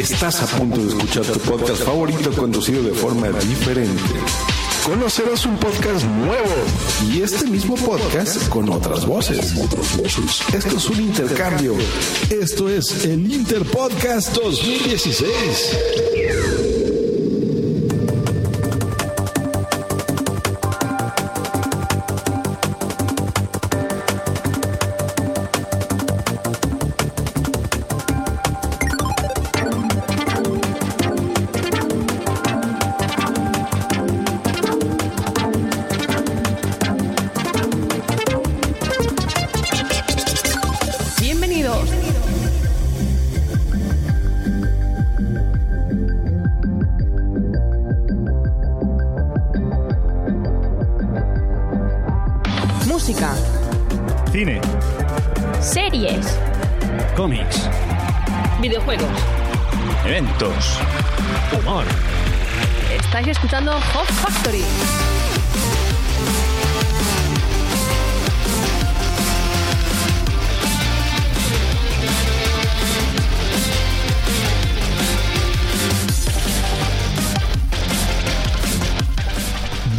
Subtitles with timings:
[0.00, 4.00] Estás a punto de escuchar tu podcast favorito conducido de forma diferente.
[4.82, 6.54] Conocerás un podcast nuevo
[7.12, 9.52] y este mismo podcast con otras voces.
[10.54, 11.74] Esto es un intercambio.
[12.30, 16.69] Esto es el Interpodcast 2016.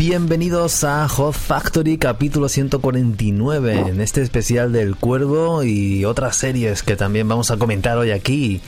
[0.03, 6.95] Bienvenidos a Hot Factory capítulo 149 en este especial del Cuervo y otras series que
[6.95, 8.61] también vamos a comentar hoy aquí.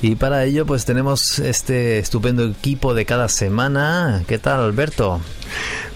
[0.00, 4.24] Y para ello pues tenemos este estupendo equipo de cada semana.
[4.26, 5.20] ¿Qué tal Alberto?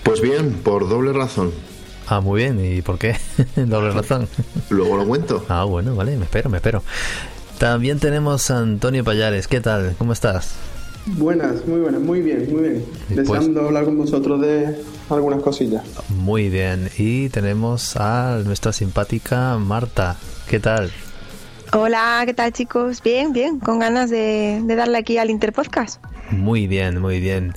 [0.04, 1.50] Pues bien, por doble razón.
[2.06, 2.64] Ah, muy bien.
[2.64, 3.16] ¿Y por qué?
[3.56, 4.28] Doble razón.
[4.70, 5.44] Luego lo cuento.
[5.48, 6.84] Ah, bueno, vale, me espero, me espero.
[7.58, 9.48] También tenemos a Antonio Payares.
[9.48, 9.96] ¿Qué tal?
[9.98, 10.54] ¿Cómo estás?
[11.06, 12.84] Buenas, muy buenas, muy bien, muy bien.
[13.06, 14.76] Pues- Deseando hablar con vosotros de
[15.08, 15.84] algunas cosillas.
[16.08, 16.88] Muy bien.
[16.98, 20.16] Y tenemos a nuestra simpática Marta.
[20.48, 20.90] ¿Qué tal?
[21.72, 23.02] Hola, ¿qué tal chicos?
[23.02, 26.02] Bien, bien, con ganas de, de darle aquí al Interpodcast.
[26.30, 27.54] Muy bien, muy bien.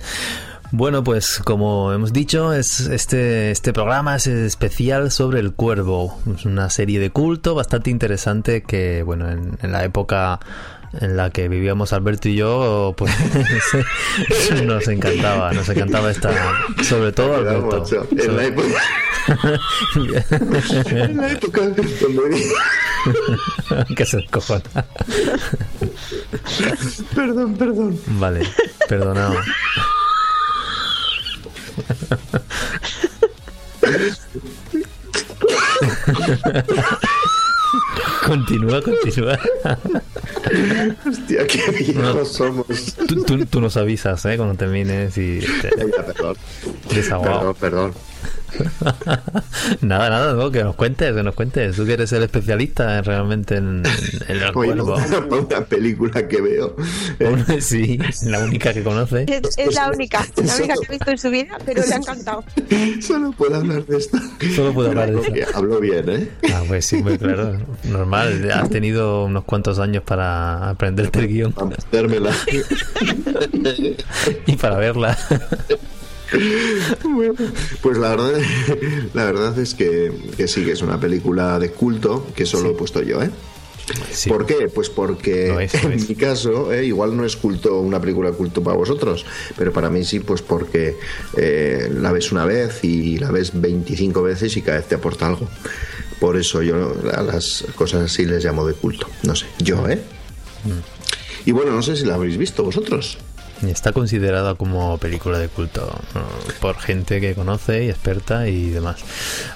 [0.72, 6.20] Bueno, pues como hemos dicho, es este, este programa es especial sobre el cuervo.
[6.36, 10.40] Es una serie de culto bastante interesante que, bueno, en, en la época
[10.94, 13.14] en la que vivíamos Alberto y yo, pues
[14.66, 16.32] nos encantaba, nos encantaba esta,
[16.84, 17.80] sobre todo Alberto.
[17.80, 18.08] macho.
[18.20, 18.82] En la época,
[20.90, 21.62] en la época
[23.96, 24.64] que se cojona.
[27.16, 28.00] Perdón, perdón.
[28.08, 28.48] Vale,
[28.88, 29.36] perdonado.
[38.26, 39.38] continúa, continúa.
[41.08, 42.66] Hostia, qué viejos somos.
[43.08, 44.38] Tú, tú- tú nos avisas, ¿eh?
[44.38, 46.36] Cuando termines y te perdón.
[46.94, 47.54] desahogado.
[47.54, 48.09] Perdón, perdón.
[49.82, 51.76] Nada, nada, no, que nos cuentes, que nos cuentes.
[51.76, 53.84] Tú que eres el especialista realmente en,
[54.28, 54.96] en el Oye, cuervo.
[55.30, 56.76] una película que veo.
[57.60, 59.26] Sí, la única que conoce.
[59.28, 61.98] Es, es la única, la única que he visto en su vida, pero le ha
[61.98, 62.44] encantado.
[63.02, 64.18] Solo puedo hablar de esto.
[64.56, 65.58] Solo puedo hablar de eso.
[65.58, 66.30] Hablo bien, ¿eh?
[66.54, 67.58] Ah, pues sí, muy claro.
[67.84, 72.32] Normal, has tenido unos cuantos años para aprenderte el guion Para metérmela.
[74.46, 75.18] y para verla.
[77.04, 77.34] Bueno,
[77.82, 78.40] pues la verdad,
[79.14, 82.74] la verdad es que, que sí, que es una película de culto que solo he
[82.74, 83.30] puesto yo, ¿eh?
[84.12, 84.30] Sí.
[84.30, 84.70] ¿Por qué?
[84.74, 86.08] Pues porque es, en es.
[86.08, 89.26] mi caso, eh, igual no es culto una película culto para vosotros,
[89.58, 90.96] pero para mí sí, pues porque
[91.38, 95.28] eh, la ves una vez y la ves 25 veces y cada vez te aporta
[95.28, 95.48] algo.
[96.20, 99.10] Por eso yo a las cosas así les llamo de culto.
[99.24, 100.00] No sé, yo, ¿eh?
[100.66, 101.48] Mm.
[101.50, 103.18] Y bueno, no sé si la habréis visto vosotros.
[103.62, 105.90] Y Está considerada como película de culto
[106.62, 108.98] por gente que conoce y experta y demás.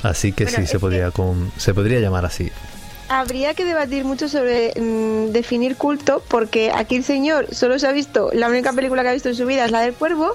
[0.03, 2.51] Así que Bueno, sí, se podría, con- se podría llamar así.
[3.09, 7.91] Habría que debatir mucho sobre mm, definir culto, porque aquí el señor solo se ha
[7.91, 10.33] visto, la única película que ha visto en su vida es la del cuervo,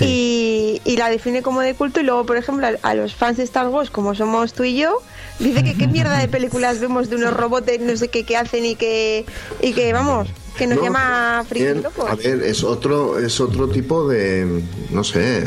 [0.00, 3.38] y, y la define como de culto, y luego, por ejemplo, a, a los fans
[3.38, 4.98] de Star Wars, como somos tú y yo,
[5.38, 8.64] Dice que qué mierda de películas vemos de unos robots no sé qué que hacen
[8.66, 9.24] y que,
[9.60, 11.82] y que vamos, que nos No, llama friki bien.
[12.08, 15.44] A ver, es otro, es otro tipo de, no sé,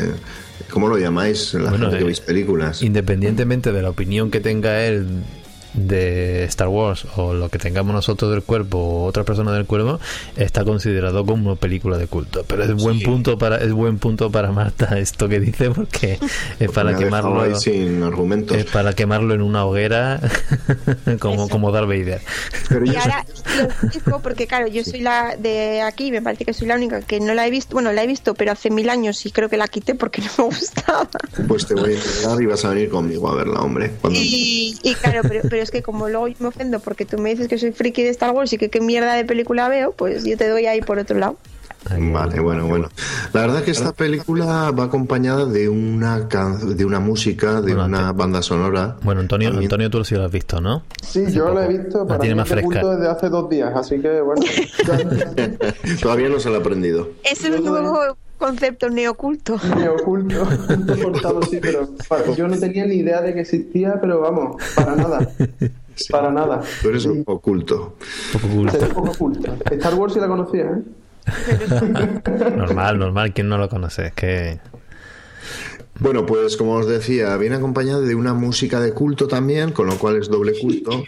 [0.70, 1.54] ¿cómo lo llamáis?
[1.54, 2.82] La Bueno, gente que eh, veis películas.
[2.82, 5.06] Independientemente de la opinión que tenga él
[5.76, 10.00] de Star Wars o lo que tengamos nosotros del cuerpo o otra persona del cuerpo
[10.36, 14.30] está considerado como una película de culto pero es buen punto para es buen punto
[14.30, 16.18] para Marta esto que dice porque
[16.58, 18.56] es para Me quemarlo ahí sin argumentos.
[18.56, 20.20] es para quemarlo en una hoguera
[21.20, 22.20] como como Darth Vader
[22.68, 23.24] Pero Y yo ahora
[23.58, 27.00] lo explico porque, claro, yo soy la de aquí, me parece que soy la única
[27.02, 27.74] que no la he visto.
[27.74, 30.28] Bueno, la he visto, pero hace mil años y creo que la quité porque no
[30.38, 31.08] me gustaba.
[31.48, 33.92] pues te voy a entregar y vas a venir conmigo a verla, hombre.
[34.00, 37.18] Cuando- Y, y claro, pero, pero es que como luego yo me ofendo porque tú
[37.18, 39.92] me dices que soy friki de Star Wars y que qué mierda de película veo,
[39.92, 41.36] pues yo te doy ahí por otro lado.
[41.88, 42.88] Vale, bueno, bueno.
[43.32, 47.84] La verdad que esta película va acompañada de una can- de una música, de Bueno,
[47.84, 48.96] una banda sonora.
[49.02, 49.66] bueno Antonio También.
[49.68, 50.82] Antonio tú sí lo has visto ¿no?
[51.02, 52.84] Sí, yo la he visto para tiene mí más es fresca.
[52.88, 54.42] desde hace dos días, así que bueno.
[56.02, 57.10] Todavía no se lo ha aprendido.
[57.22, 59.58] Es un nuevo concepto neoculto.
[59.76, 63.98] Me oculto, oculto cortado, sí, pero para- yo no tenía ni idea de que existía,
[64.00, 65.30] pero vamos, para nada.
[66.10, 66.62] Para nada.
[66.82, 67.96] Tú eres un oculto.
[68.32, 69.48] poco oculto.
[69.70, 70.82] Star Wars sí la conocía, ¿eh?
[72.56, 74.60] normal normal quién no lo conoce es que
[75.98, 79.98] Bueno, pues como os decía, viene acompañada de una música de culto también, con lo
[79.98, 81.02] cual es doble culto.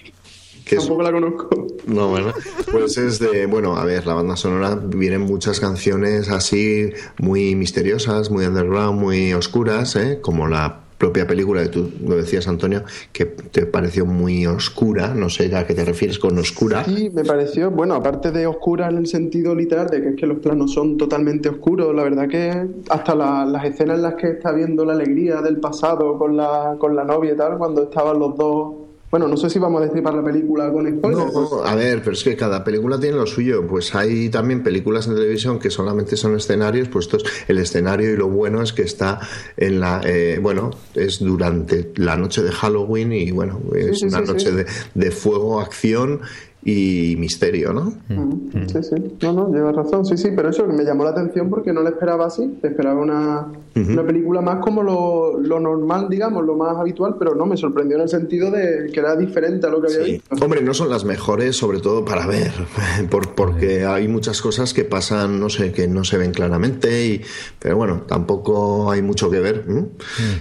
[0.64, 1.66] Que es, Tampoco la conozco.
[1.88, 2.32] No, bueno,
[2.70, 8.30] pues es de, bueno, a ver, la banda sonora vienen muchas canciones así muy misteriosas,
[8.30, 10.18] muy underground, muy oscuras, ¿eh?
[10.20, 12.82] como la propia película que tú lo decías, Antonio,
[13.12, 16.84] que te pareció muy oscura, no sé a qué te refieres con oscura.
[16.84, 20.26] Sí, me pareció, bueno, aparte de oscura en el sentido literal de que es que
[20.26, 24.28] los planos son totalmente oscuros, la verdad que hasta la- las escenas en las que
[24.30, 28.18] está viendo la alegría del pasado con la, con la novia y tal, cuando estaban
[28.18, 28.74] los dos...
[29.10, 31.32] Bueno, no sé si vamos a destripar la película con spoilers.
[31.32, 33.66] pues, No, a ver, pero es que cada película tiene lo suyo.
[33.66, 38.12] Pues hay también películas en televisión que solamente son escenarios, pues esto es el escenario
[38.12, 39.20] y lo bueno es que está
[39.56, 44.18] en la, eh, bueno, es durante la noche de Halloween y bueno, es sí, una
[44.20, 46.20] sí, noche de fuego, acción
[46.64, 47.92] y misterio, ¿no?
[48.08, 48.94] Mm, Sí, sí.
[49.22, 50.04] No, no, llevas razón.
[50.04, 52.58] Sí, sí, pero eso me llamó la atención porque no la esperaba así.
[52.62, 53.46] Esperaba una,
[53.76, 57.96] una película más como lo, lo normal, digamos, lo más habitual, pero no, me sorprendió
[57.96, 60.12] en el sentido de que era diferente a lo que había Sí.
[60.12, 60.44] visto.
[60.44, 62.52] Hombre, no son las mejores, sobre todo para ver,
[63.10, 67.22] por, porque hay muchas cosas que pasan, no sé, que no se ven claramente, y,
[67.60, 69.64] pero bueno, tampoco hay mucho que ver.
[69.68, 69.86] ¿m?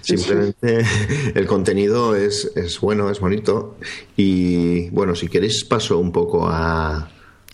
[0.01, 0.79] Simplemente
[1.35, 3.75] el contenido es, es bueno, es bonito,
[4.15, 7.09] y bueno, si queréis paso un poco a...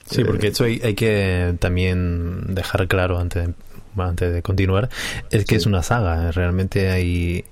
[0.05, 3.53] Sí, porque eso hay, hay que también dejar claro antes de,
[4.01, 4.89] antes de continuar,
[5.29, 6.31] es que es una saga.
[6.31, 7.45] Realmente hay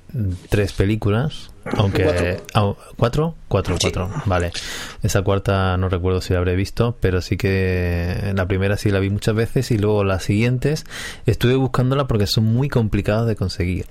[0.50, 2.40] tres películas, aunque...
[2.54, 3.36] ah, ¿Cuatro?
[3.48, 4.10] Cuatro, cuatro.
[4.26, 4.52] Vale.
[5.02, 9.00] Esa cuarta no recuerdo si la habré visto, pero sí que la primera sí la
[9.00, 10.86] vi muchas veces y luego las siguientes
[11.26, 13.86] estuve buscándola porque son muy complicadas de conseguir.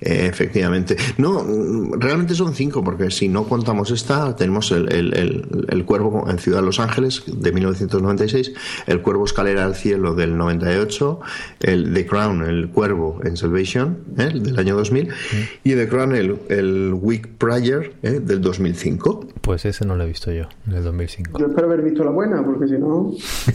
[0.00, 0.96] Eh, efectivamente.
[1.18, 5.84] No, mm, realmente son cinco, porque si no contamos esta, tenemos el, el, el- el
[5.84, 8.52] Cuervo en Ciudad de Los Ángeles de 1996,
[8.86, 11.20] el Cuervo Escalera al Cielo del 98,
[11.60, 14.30] el The Crown, el Cuervo en Salvation ¿eh?
[14.34, 15.08] del año 2000,
[15.64, 18.20] y The Crown, el, el Week Prior ¿eh?
[18.20, 19.28] del 2005.
[19.42, 21.38] Pues ese no lo he visto yo, en el 2005.
[21.38, 23.12] Yo espero haber visto la buena, porque si no...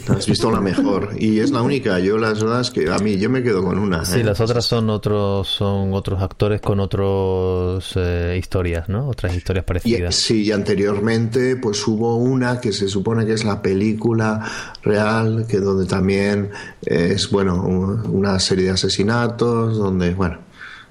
[0.10, 2.00] Has visto la mejor, y es la única.
[2.00, 4.06] Yo, las verdad es que a mí, yo me quedo con una.
[4.06, 4.24] Sí, ¿eh?
[4.24, 9.08] las otras son otros son otros actores con otros eh, historias, ¿no?
[9.08, 10.16] Otras historias Y, parecidas.
[10.16, 14.44] sí, y anteriormente pues hubo una que se supone que es la película
[14.84, 16.50] real, que donde también
[16.86, 20.40] es, bueno, un- una serie de asesinatos, donde, bueno,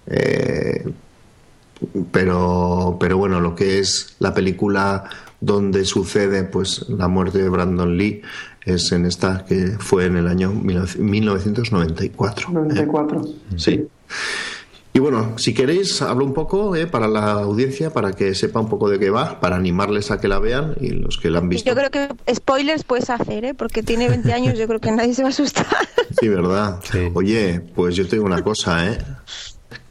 [0.07, 0.85] eh,
[2.11, 5.05] pero, pero bueno, lo que es la película
[5.41, 8.23] donde sucede pues la muerte de Brandon Lee
[8.65, 12.49] es en esta que fue en el año 1994.
[12.49, 12.53] ¿eh?
[12.53, 13.25] 94.
[13.57, 13.87] Sí.
[14.97, 18.69] Y bueno, si queréis, hablo un poco eh, para la audiencia, para que sepa un
[18.69, 21.49] poco de qué va, para animarles a que la vean y los que la han
[21.49, 21.69] visto.
[21.69, 23.55] Yo creo que spoilers puedes hacer, ¿eh?
[23.55, 25.67] Porque tiene 20 años, yo creo que nadie se va a asustar.
[26.21, 26.79] Sí, ¿verdad?
[26.85, 27.11] Sí.
[27.13, 28.99] Oye, pues yo te digo una cosa, ¿eh?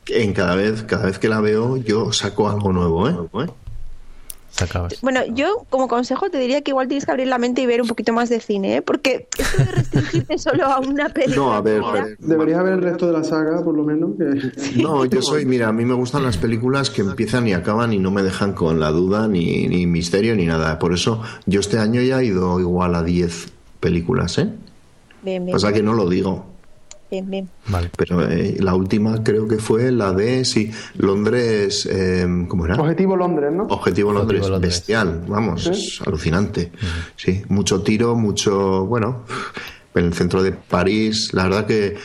[0.07, 3.49] En cada vez, cada vez que la veo, yo saco algo nuevo, ¿eh?
[4.55, 5.01] Sacabas.
[5.01, 7.81] Bueno, yo como consejo te diría que igual tienes que abrir la mente y ver
[7.81, 8.81] un poquito más de cine, ¿eh?
[8.83, 11.33] Porque esto de restringirte solo a una película.
[11.43, 11.81] No, a ver,
[12.19, 14.11] Deberías ver el resto de la saga, por lo menos.
[14.15, 14.81] Que...
[14.81, 17.97] No, yo soy, mira, a mí me gustan las películas que empiezan y acaban y
[17.97, 20.77] no me dejan con la duda, ni, ni misterio, ni nada.
[20.77, 23.47] Por eso yo este año ya he ido igual a 10
[23.79, 24.49] películas, ¿eh?
[25.23, 25.55] Bien, bien.
[25.55, 26.52] Pasa que no lo digo.
[27.13, 27.49] Bien, bien.
[27.67, 27.91] Vale.
[27.95, 32.75] Pero eh, la última creo que fue la de, sí, Londres, eh, ¿cómo era?
[32.75, 33.65] Objetivo Londres, ¿no?
[33.65, 34.71] Objetivo Londres, Objetivo Londres.
[34.73, 35.69] bestial, vamos, Sí.
[35.69, 36.71] es alucinante.
[37.15, 39.25] Sí, mucho tiro, mucho, bueno,
[39.93, 41.97] en el centro de París, la verdad que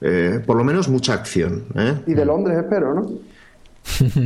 [0.00, 1.64] eh, por lo menos mucha acción.
[1.74, 1.96] ¿eh?
[2.06, 3.10] Y de Londres, espero, ¿no?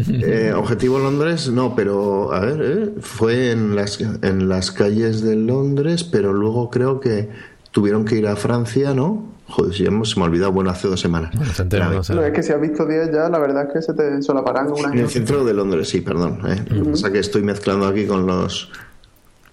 [0.08, 5.34] Eh, Objetivo Londres, no, pero a ver, eh, fue en las, en las calles de
[5.34, 7.28] Londres, pero luego creo que
[7.72, 9.36] tuvieron que ir a Francia, ¿no?
[9.48, 11.32] Joder, si ya me- se me ha olvidado, bueno, hace dos semanas.
[11.70, 12.14] Era- no sé.
[12.14, 14.70] No, es que si has visto 10 ya, la verdad es que se te solaparán
[14.70, 16.40] unas En el centro de Londres, sí, perdón.
[16.46, 16.62] ¿eh?
[16.68, 18.70] Lo que pasa es que estoy mezclando aquí con los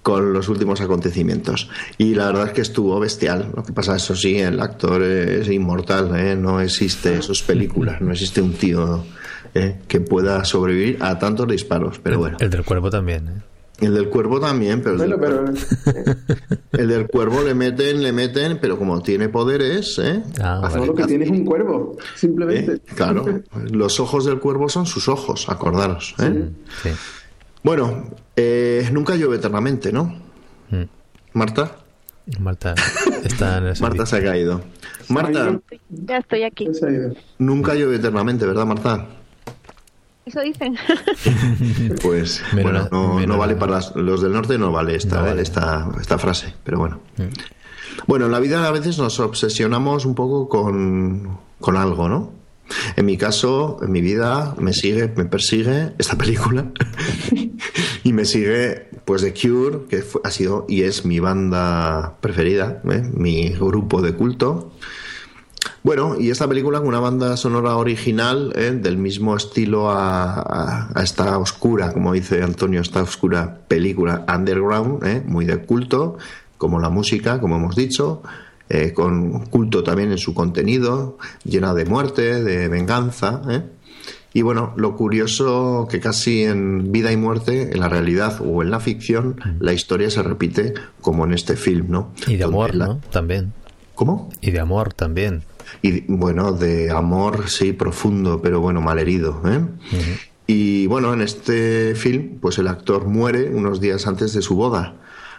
[0.01, 1.67] con los últimos acontecimientos.
[1.97, 3.51] Y la verdad es que estuvo bestial.
[3.55, 6.35] Lo que pasa, eso sí, el actor es inmortal, ¿eh?
[6.35, 9.03] no existe sus películas, no existe un tío
[9.55, 9.77] ¿eh?
[9.87, 11.97] que pueda sobrevivir a tantos disparos.
[12.03, 13.41] Pero bueno, El del cuervo también, ¿eh?
[13.81, 16.19] El del cuervo también, pero el, Bueno, del, pero cuervo,
[16.73, 20.23] el del cuervo le meten, le meten, pero como tiene poderes, ¿eh?
[20.41, 22.73] Ah, Hace- no, lo que tiene es un cuervo, simplemente.
[22.73, 22.81] ¿eh?
[22.95, 23.25] Claro,
[23.71, 26.15] los ojos del cuervo son sus ojos, acordaros.
[26.19, 26.49] ¿eh?
[26.83, 26.89] Sí.
[27.63, 30.05] Bueno, eh, nunca llueve eternamente, ¿no?
[30.69, 30.83] Mm.
[31.33, 31.77] Marta.
[32.39, 32.73] Marta
[33.23, 34.61] está en el Marta se ha caído.
[35.09, 36.67] Marta, Ya estoy aquí.
[37.37, 39.05] Nunca llueve eternamente, ¿verdad, Marta?
[40.25, 40.75] Eso dicen.
[42.01, 45.17] Pues bueno, la- no, menos no vale para las- los del norte, no vale esta,
[45.17, 45.35] No vale.
[45.41, 45.43] Mm.
[45.43, 46.99] esta, esta frase, pero bueno.
[48.07, 52.31] Bueno, en la vida a veces nos obsesionamos un poco con, con algo, ¿no?
[52.95, 56.65] En mi caso, en mi vida, me sigue, me persigue esta película
[58.03, 62.81] y me sigue, pues, The Cure, que fue- ha sido y es mi banda preferida,
[62.89, 63.03] ¿eh?
[63.13, 64.71] mi grupo de culto.
[65.85, 68.71] Bueno, y esta película con una banda sonora original ¿eh?
[68.71, 75.03] del mismo estilo a, a- a esta oscura, como dice Antonio, esta oscura película underground,
[75.05, 75.21] ¿eh?
[75.23, 76.17] muy de culto,
[76.57, 78.23] como la música, como hemos dicho,
[78.67, 83.43] eh, con culto también en su contenido, llena de muerte, de venganza.
[83.47, 83.61] ¿eh?
[84.33, 88.71] Y bueno, lo curioso que casi en vida y muerte, en la realidad o en
[88.71, 92.09] la ficción, la historia se repite como en este film, ¿no?
[92.25, 93.01] Y de amor, la- ¿no?
[93.11, 93.53] También.
[93.93, 94.29] ¿Cómo?
[94.41, 95.43] Y de amor también.
[95.81, 99.41] Y bueno, de amor, sí, profundo, pero bueno, malherido.
[99.45, 99.61] ¿eh?
[100.47, 104.95] Y bueno, en este film, pues el actor muere unos días antes de su boda.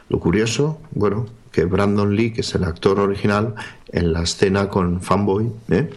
[0.09, 3.55] Lo curioso, bueno, que Brandon Lee, que es el actor original,
[3.91, 5.91] en la escena con Fanboy, ¿eh?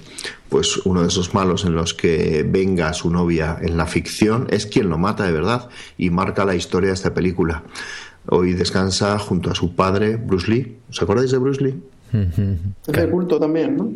[0.47, 4.47] pues uno de esos malos en los que venga a su novia en la ficción,
[4.49, 7.63] es quien lo mata de verdad y marca la historia de esta película.
[8.27, 10.77] Hoy descansa junto a su padre, Bruce Lee.
[10.89, 11.83] ¿Os acordáis de Bruce Lee?
[12.87, 13.91] Es de culto también, ¿no?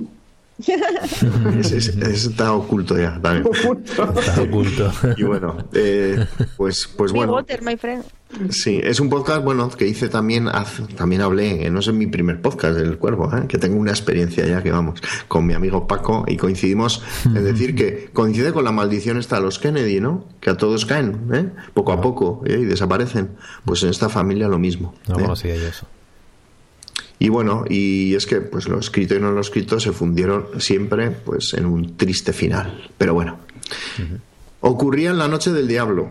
[1.59, 1.93] Ese- ese
[2.29, 3.45] está oculto ya también.
[3.85, 4.91] Está oculto.
[5.17, 6.25] Y bueno, eh,
[6.57, 8.03] pues, pues bueno, Water, my friend.
[8.49, 11.97] sí, es un podcast bueno que hice también, hace- también hablé, eh, no es en
[11.97, 15.53] mi primer podcast del Cuervo, eh, que tengo una experiencia ya que vamos, con mi
[15.53, 19.99] amigo Paco y coincidimos en decir que coincide con la maldición esta de los Kennedy,
[19.99, 20.25] ¿no?
[20.39, 21.49] Que a todos caen, ¿eh?
[21.73, 22.59] Poco a poco ¿eh?
[22.61, 23.31] y desaparecen.
[23.65, 24.93] Pues en esta familia lo mismo.
[25.07, 25.21] No ¿eh?
[25.23, 25.87] conocía yo eso.
[27.23, 31.09] Y bueno, y es que pues lo escrito y no lo escrito se fundieron siempre
[31.11, 32.91] pues en un triste final.
[32.97, 33.37] Pero bueno.
[34.59, 36.09] Ocurría en la noche del diablo,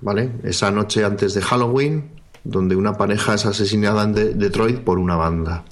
[0.00, 0.30] ¿vale?
[0.44, 2.10] Esa noche antes de Halloween,
[2.44, 5.64] donde una pareja es asesinada en De- Detroit por una banda.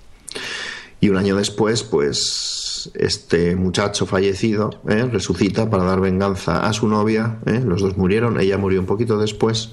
[1.01, 5.05] Y un año después, pues este muchacho fallecido ¿eh?
[5.12, 7.39] resucita para dar venganza a su novia.
[7.47, 7.62] ¿eh?
[7.65, 9.71] Los dos murieron, ella murió un poquito después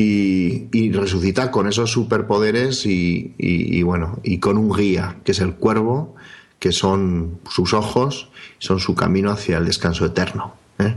[0.00, 5.40] y, y resucita con esos superpoderes y, y- bueno, y con un guía, que es
[5.40, 6.14] el cuervo,
[6.60, 10.54] que son sus ojos, son su camino hacia el descanso eterno.
[10.78, 10.96] ¿eh?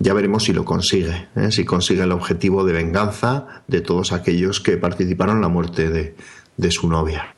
[0.00, 1.52] Ya veremos si lo consigue, ¿eh?
[1.52, 6.16] si consigue el objetivo de venganza de todos aquellos que participaron en la muerte de,
[6.56, 7.36] de su novia.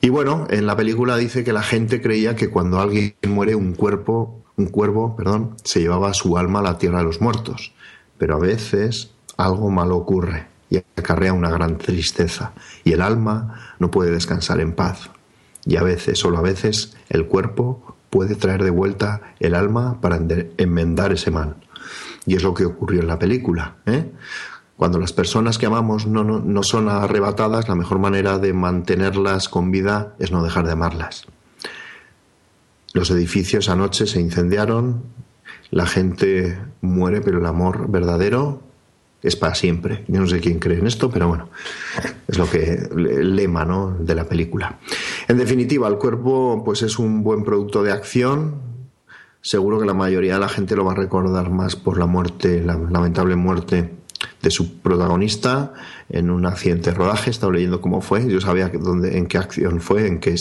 [0.00, 3.72] Y bueno, en la película dice que la gente creía que cuando alguien muere un
[3.74, 7.72] cuerpo, un cuervo, perdón, se llevaba su alma a la tierra de los muertos.
[8.18, 9.10] Pero a veces
[9.44, 12.52] algo malo ocurre y acarrea una gran tristeza
[12.84, 15.10] y el alma no puede descansar en paz.
[15.64, 20.18] Y a veces, solo a veces, el cuerpo puede traer de vuelta el alma para
[20.56, 21.56] enmendar ese mal.
[22.26, 23.76] Y es lo que ocurrió en la película.
[23.86, 24.10] ¿eh?
[24.76, 29.48] Cuando las personas que amamos no, no, no son arrebatadas, la mejor manera de mantenerlas
[29.48, 31.26] con vida es no dejar de amarlas.
[32.92, 35.04] Los edificios anoche se incendiaron,
[35.70, 38.71] la gente muere, pero el amor verdadero
[39.22, 40.04] es para siempre.
[40.08, 41.48] Yo no sé quién cree en esto, pero bueno,
[42.26, 43.96] es lo que el lema ¿no?
[43.98, 44.78] de la película.
[45.28, 48.72] En definitiva, el cuerpo pues es un buen producto de acción.
[49.40, 52.62] Seguro que la mayoría de la gente lo va a recordar más por la muerte,
[52.62, 53.90] la lamentable muerte
[54.42, 55.72] de su protagonista
[56.10, 57.30] en un accidente de rodaje.
[57.30, 58.26] He estado leyendo cómo fue.
[58.28, 60.34] Yo sabía dónde, en qué acción fue, en qué,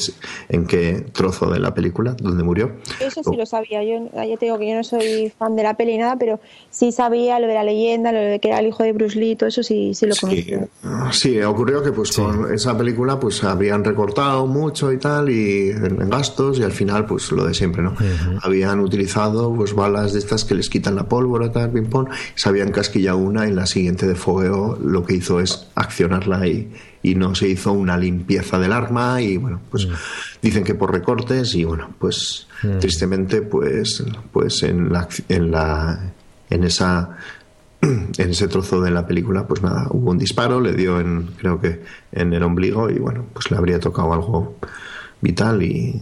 [0.49, 2.71] en qué trozo de la película, donde murió.
[2.99, 3.83] Eso sí lo sabía.
[3.83, 6.39] Yo ya te digo que yo no soy fan de la peli ni nada, pero
[6.69, 9.35] sí sabía lo de la leyenda, lo de que era el hijo de Bruce Lee,
[9.35, 10.67] todo eso sí, sí lo Sí, conocía.
[11.11, 16.01] sí, ocurrió que pues con esa película pues habían recortado mucho y tal y en,
[16.01, 17.95] en gastos y al final pues lo de siempre, ¿no?
[18.41, 22.49] Habían utilizado pues balas de estas que les quitan la pólvora, tal, ping pong, se
[22.49, 26.71] habían casquillado una y la siguiente de fogueo lo que hizo es accionarla y,
[27.03, 29.87] y no se hizo una limpieza del arma y bueno, pues
[30.41, 32.47] dicen que por recortes y bueno, pues
[32.79, 36.13] tristemente pues pues en la en la
[36.49, 37.17] en esa
[37.81, 41.59] en ese trozo de la película, pues nada, hubo un disparo, le dio en, creo
[41.59, 41.81] que
[42.11, 44.55] en el ombligo y bueno, pues le habría tocado algo
[45.21, 45.99] vital y,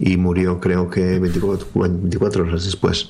[0.00, 3.08] y murió creo que 24, 24 horas después.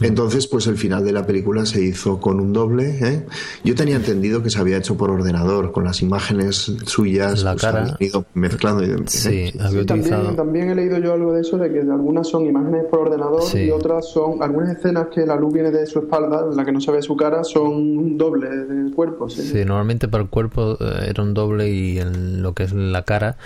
[0.00, 2.98] Entonces, pues el final de la película se hizo con un doble.
[3.00, 3.26] ¿eh?
[3.64, 7.62] Yo tenía entendido que se había hecho por ordenador, con las imágenes suyas, La pues,
[7.62, 7.96] cara.
[8.00, 8.84] ido mezclando.
[8.84, 9.54] y- Sí, ¿eh?
[9.60, 10.34] había utilizado.
[10.34, 13.42] También, también he leído yo algo de eso, de que algunas son imágenes por ordenador
[13.42, 13.60] Sí.
[13.64, 16.72] y otras son, algunas escenas que la luz viene de su espalda, en la que
[16.72, 19.28] no se ve su cara, son un doble del cuerpo.
[19.28, 19.42] Sí.
[19.42, 23.02] Sí, normalmente para el cuerpo eh, era un doble y en lo que es la
[23.04, 23.36] cara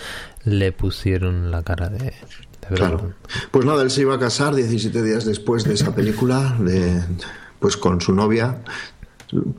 [0.48, 3.14] le pusieron la cara de, de Claro.
[3.50, 7.00] Pues nada, él se iba a casar 17 días después de esa película, de,
[7.58, 8.62] pues con su novia.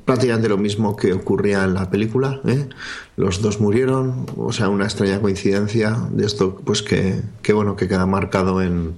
[0.05, 2.41] Prácticamente lo mismo que ocurría en la película.
[2.46, 2.67] ¿eh?
[3.17, 7.88] Los dos murieron, o sea, una extraña coincidencia de esto, pues que, que bueno, que
[7.88, 8.96] queda marcado en,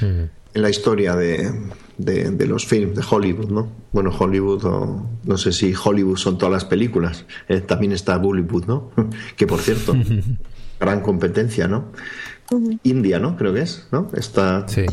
[0.00, 1.52] en la historia de,
[1.98, 3.68] de, de los films de Hollywood, ¿no?
[3.92, 7.60] Bueno, Hollywood, o no sé si Hollywood son todas las películas, ¿eh?
[7.60, 8.90] también está Bollywood, ¿no?
[9.36, 9.94] que por cierto,
[10.80, 11.92] gran competencia, ¿no?
[12.82, 13.36] India, ¿no?
[13.36, 14.10] Creo que es, ¿no?
[14.14, 14.86] Está, Sí.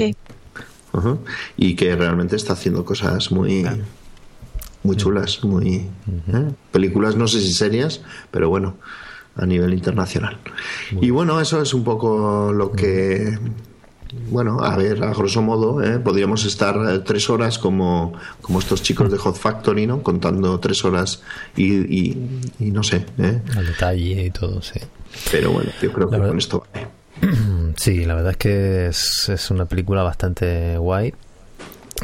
[1.58, 3.66] Y que realmente está haciendo cosas muy
[4.84, 6.52] muy chulas, muy ¿eh?
[6.72, 8.02] películas, no sé si serias,
[8.32, 8.76] pero bueno,
[9.36, 10.38] a nivel internacional.
[11.02, 13.38] Y bueno, eso es un poco lo que
[14.30, 16.00] bueno, a ver, a grosso modo, ¿eh?
[16.00, 20.02] podríamos estar eh, tres horas como, como estos chicos de Hot Factory, ¿no?
[20.04, 21.22] Contando tres horas
[21.56, 23.42] y, y, y no sé, ¿eh?
[23.56, 24.80] Al detalle y todo, sí.
[25.32, 26.88] Pero bueno, yo creo que verdad- con esto vale.
[27.78, 31.14] Sí, la verdad es que es, es una película bastante guay.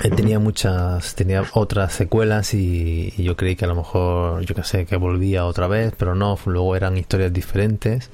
[0.04, 4.56] Eh, tenía muchas, tenía otras secuelas y, y yo creí que a lo mejor, yo
[4.56, 8.10] que sé, que volvía otra vez, pero no, luego eran historias diferentes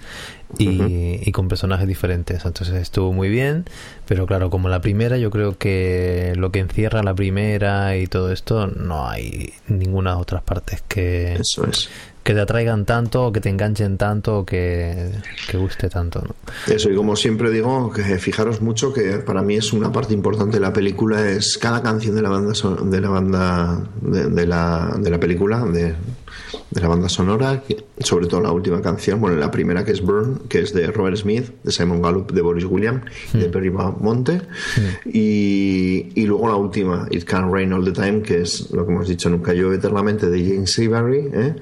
[0.58, 2.46] y, y con personajes diferentes.
[2.46, 3.66] Entonces estuvo muy bien,
[4.08, 8.32] pero claro, como la primera, yo creo que lo que encierra la primera y todo
[8.32, 11.90] esto, no hay ninguna otras partes que, Eso es.
[12.28, 15.12] Que te atraigan tanto, que te enganchen tanto, que,
[15.50, 16.22] que guste tanto.
[16.22, 16.36] ¿no?
[16.68, 20.58] Eso, y como siempre digo, que fijaros mucho que para mí es una parte importante
[20.58, 24.94] de la película, es cada canción de la banda de la banda de, de la,
[25.00, 25.96] de la película, de,
[26.72, 27.64] de la banda sonora,
[28.00, 31.16] sobre todo la última canción, bueno, la primera que es Burn, que es de Robert
[31.16, 34.42] Smith, de Simon Gallup, de Boris Williams y de Perry Monte,
[35.06, 38.92] y, y luego la última, It Can Rain All the Time, que es lo que
[38.92, 41.56] hemos dicho, Nunca llueve eternamente, de James Seabury, ¿eh?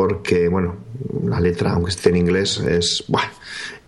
[0.00, 0.76] Porque, bueno,
[1.26, 3.04] la letra, aunque esté en inglés, es,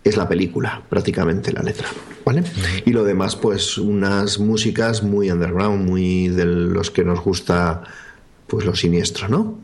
[0.03, 1.87] es la película, prácticamente la letra,
[2.23, 2.43] ¿vale?
[2.85, 7.81] Y lo demás, pues, unas músicas muy underground, muy de los que nos gusta,
[8.45, 9.57] pues, lo siniestro, ¿no?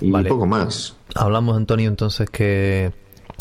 [0.00, 0.28] Y Vale.
[0.28, 0.96] poco más.
[1.14, 2.90] Hablamos, Antonio, entonces, que,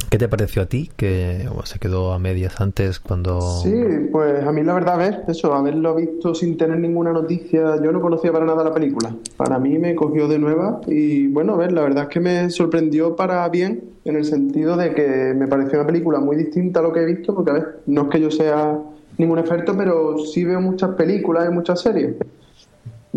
[0.10, 0.90] ¿qué te pareció a ti?
[0.96, 3.42] Que se quedó a medias antes cuando...
[3.42, 3.74] Sí,
[4.12, 7.92] pues a mí la verdad, a ver, eso, haberlo visto sin tener ninguna noticia, yo
[7.92, 9.14] no conocía para nada la película.
[9.36, 12.50] Para mí me cogió de nueva y bueno, a ver, la verdad es que me
[12.50, 16.84] sorprendió para bien, en el sentido de que me pareció una película muy distinta a
[16.84, 18.80] lo que he visto, porque a ver, no es que yo sea
[19.18, 22.16] ningún experto, pero sí veo muchas películas y muchas series.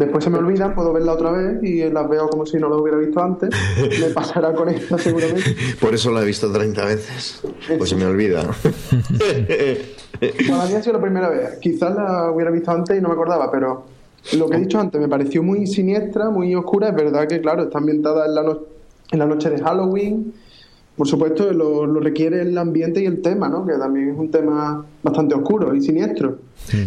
[0.01, 2.81] Después se me olvidan, puedo verla otra vez y las veo como si no las
[2.81, 3.51] hubiera visto antes.
[4.01, 5.55] Me pasará con esta seguramente.
[5.79, 7.43] Por eso la he visto 30 veces.
[7.77, 8.43] Pues se me olvida.
[10.49, 11.59] Para mí ha sido la primera vez.
[11.61, 13.85] Quizás la hubiera visto antes y no me acordaba, pero
[14.37, 16.89] lo que he dicho antes me pareció muy siniestra, muy oscura.
[16.89, 18.61] Es verdad que, claro, está ambientada en la, no-
[19.13, 20.33] en la noche de Halloween.
[21.01, 23.65] Por supuesto, lo, requiere el ambiente y el tema, ¿no?
[23.65, 26.41] Que también es un tema bastante oscuro y siniestro.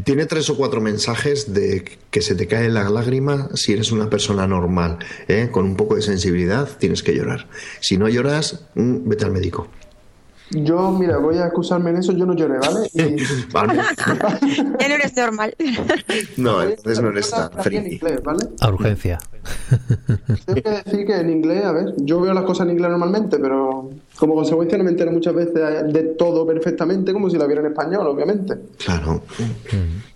[0.04, 4.12] Tiene tres o cuatro mensajes de que se te caen las lágrimas si eres una
[4.12, 5.50] persona normal, ¿eh?
[5.52, 7.48] con un poco de sensibilidad, tienes que llorar.
[7.80, 9.68] Si no lloras, mm, vete al médico.
[10.54, 12.90] Yo, mira, voy a excusarme en eso, yo no lloré, ¿vale?
[12.94, 13.74] Y Vale.
[14.80, 15.56] Ya no eres normal.
[16.38, 17.96] No, entonces no eres tan friki.
[17.96, 18.46] inglés, ¿vale?
[18.60, 19.18] A urgencia.
[20.46, 23.38] Tengo que decir que en inglés, a ver, yo veo las cosas en inglés normalmente,
[23.40, 25.54] pero como consecuencia no me entero muchas veces
[25.94, 28.56] de todo perfectamente como si la viera en español, obviamente.
[28.84, 29.22] Claro.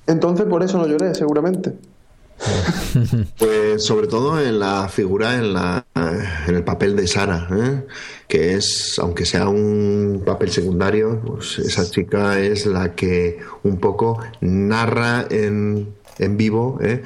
[0.06, 1.74] Entonces por eso no lloré, seguramente.
[3.38, 5.86] Pues sobre todo en la figura, en, la,
[6.48, 7.86] en el papel de Sara, ¿eh?
[8.28, 14.20] que es, aunque sea un papel secundario, pues esa chica es la que un poco
[14.42, 17.04] narra en, en vivo ¿eh?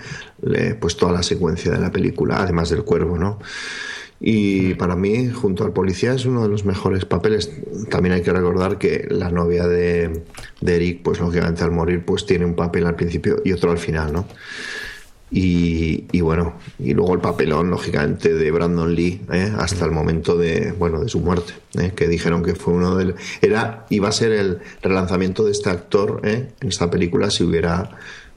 [0.80, 3.40] Pues toda la secuencia de la película, además del cuervo, ¿no?
[4.24, 7.50] Y para mí, junto al policía, es uno de los mejores papeles.
[7.90, 10.22] También hay que recordar que la novia de,
[10.62, 13.80] de Eric, pues lógicamente al morir, pues tiene un papel al principio y otro al
[13.80, 14.28] final, ¿no?
[15.34, 19.54] Y, y bueno, y luego el papelón, lógicamente, de Brandon Lee, ¿eh?
[19.58, 21.94] hasta el momento de, bueno, de su muerte, ¿eh?
[21.96, 26.20] que dijeron que fue uno del, era, iba a ser el relanzamiento de este actor
[26.26, 26.50] ¿eh?
[26.60, 27.92] en esta película si hubiera,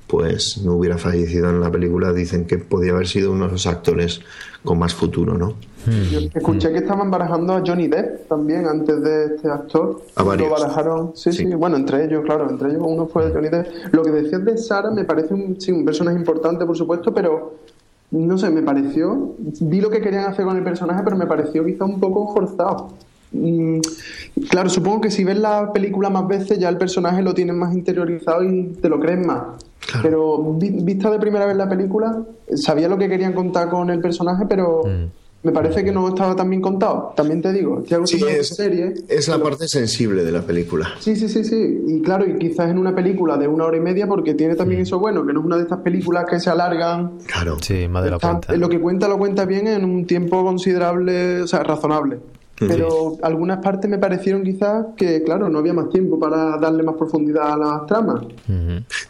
[0.06, 2.12] pues, no hubiera fallecido en la película.
[2.12, 4.20] Dicen que podía haber sido uno de los actores
[4.64, 5.54] con más futuro, ¿no?
[6.10, 10.00] Yo escuché que estaban barajando a Johnny Depp también antes de este actor.
[10.16, 10.48] A varios.
[10.48, 13.92] Lo barajaron, sí, sí, bueno, entre ellos, claro, entre ellos uno fue Johnny Depp.
[13.92, 17.56] Lo que decías de Sara me parece un, sí, un personaje importante, por supuesto, pero
[18.10, 21.64] no sé, me pareció, vi lo que querían hacer con el personaje, pero me pareció
[21.64, 22.90] quizá un poco forzado.
[23.32, 23.80] Mm,
[24.48, 27.72] Claro, supongo que si ves la película más veces ya el personaje lo tienes más
[27.72, 29.42] interiorizado y te lo crees más.
[30.02, 32.22] Pero vi- vista de primera vez la película,
[32.56, 34.82] sabía lo que querían contar con el personaje, pero
[35.42, 37.12] me parece que no estaba tan bien contado.
[37.14, 38.94] También te digo, estoy acostumbrado a es- serie.
[39.08, 40.88] Es la parte sensible de la película.
[41.00, 41.84] Sí, sí, sí, sí.
[41.86, 44.80] Y claro, y quizás en una película de una hora y media, porque tiene también
[44.80, 47.18] eso bueno, que no es una de estas películas que se alargan.
[47.26, 47.56] Claro.
[47.60, 48.56] Sí, más de la Está- cuenta.
[48.56, 52.20] Lo que cuenta lo cuenta bien en un tiempo considerable, o sea, razonable.
[52.56, 56.94] Pero algunas partes me parecieron quizás que, claro, no había más tiempo para darle más
[56.94, 58.24] profundidad a las tramas.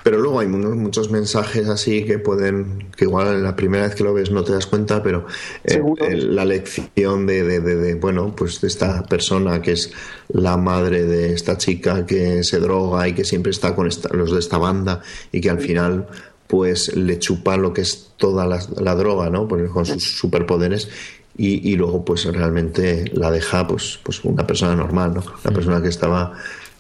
[0.03, 4.03] Pero luego hay unos- muchos mensajes así que pueden, que igual la primera vez que
[4.05, 5.27] lo ves no te das cuenta, pero
[5.65, 9.93] eh, el- la lección de, de- de- de, bueno, pues de esta persona que es
[10.29, 14.33] la madre de esta chica que se droga y que siempre está con esta- los
[14.33, 15.01] de esta banda
[15.33, 16.07] y que al final
[16.47, 19.49] pues le chupa lo que es toda la, la droga, ¿no?
[19.49, 20.89] Pues con sus superpoderes
[21.37, 25.21] y, y luego pues realmente la deja pues, pues una persona normal, ¿no?
[25.45, 26.33] Una persona que estaba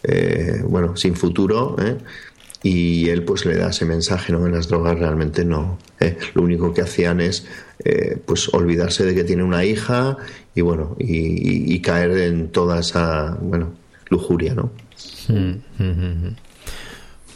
[0.02, 1.96] eh, bueno, sin futuro, ¿eh?
[2.62, 4.46] y él pues le da ese mensaje, ¿no?
[4.46, 5.78] En las drogas realmente no.
[6.00, 6.16] ¿eh?
[6.34, 7.46] Lo único que hacían es
[7.84, 10.16] eh, pues olvidarse de que tiene una hija
[10.54, 13.72] y bueno, y, y- y caer en toda esa, bueno,
[14.08, 14.70] lujuria, ¿no?
[15.28, 16.36] Mm, mm, mm, mm.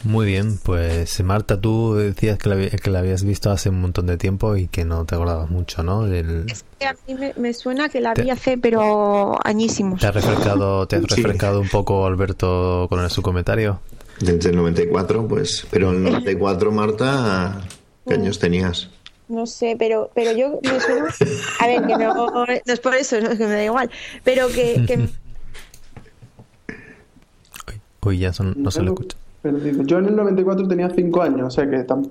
[0.04, 3.80] Muy bien, pues Marta, tú decías que la, habí- que la habías visto hace un
[3.80, 6.04] montón de tiempo y que no te acordabas mucho, ¿no?
[6.04, 6.46] Del-
[6.78, 10.00] Que a mí me, me suena que la Te- vi hace, pero añísimos.
[10.00, 11.06] ¿Te ha refrescado, te ha Sí.
[11.16, 13.80] refrescado un poco Alberto con su comentario?
[14.20, 17.60] Desde el 94, pues, pero en el 94, Marta,
[18.06, 18.90] ¿qué años tenías?
[19.28, 21.06] No sé, pero, pero yo me suena.
[21.60, 23.90] A ver, que no, no es por eso, no, es que me da igual.
[24.24, 25.08] Pero que, que
[28.02, 29.16] Uy, ya son- no se lo escucha.
[29.86, 32.08] Yo en el 94 tenía 5 años, o sea que tam-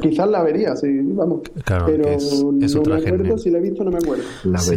[0.00, 1.40] quizás la vería, sí, vamos.
[1.64, 4.22] Claro, pero que es- es no me acuerdo, si la he visto no me acuerdo.
[4.44, 4.70] La Sí.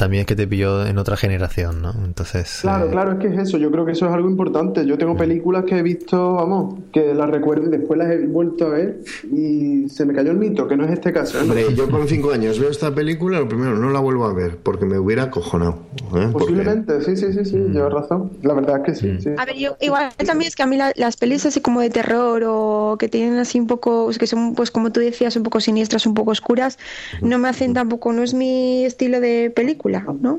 [0.00, 1.92] También es que te pilló en otra generación, ¿no?
[2.04, 2.60] Entonces...
[2.62, 4.86] Claro, eh, claro, es que es eso, yo creo que eso es algo importante.
[4.86, 8.66] Yo tengo películas que he visto, vamos, que las recuerdo y después las he vuelto
[8.66, 11.38] a ver y se me cayó el mito, que no es este caso.
[11.38, 11.42] ¿eh?
[11.42, 14.56] Hombre, yo con 5 años veo esta película, lo primero, no la vuelvo a ver,
[14.56, 15.80] porque me hubiera acojonado.
[16.16, 16.28] ¿eh?
[16.32, 17.72] Porque- Posiblemente, sí, sí, sí, sí, Mm.
[17.74, 18.32] llevas razón.
[18.42, 19.28] La verdad es que sí, sí.
[19.36, 21.90] A ver, yo igual también es que a mí la- las pelis así como de
[21.90, 25.60] terror o que tienen así un poco, que son pues como tú decías, un poco
[25.60, 26.78] siniestras, un poco oscuras,
[27.20, 29.89] no me hacen tampoco, no es mi estilo de película,
[30.20, 30.38] ¿no?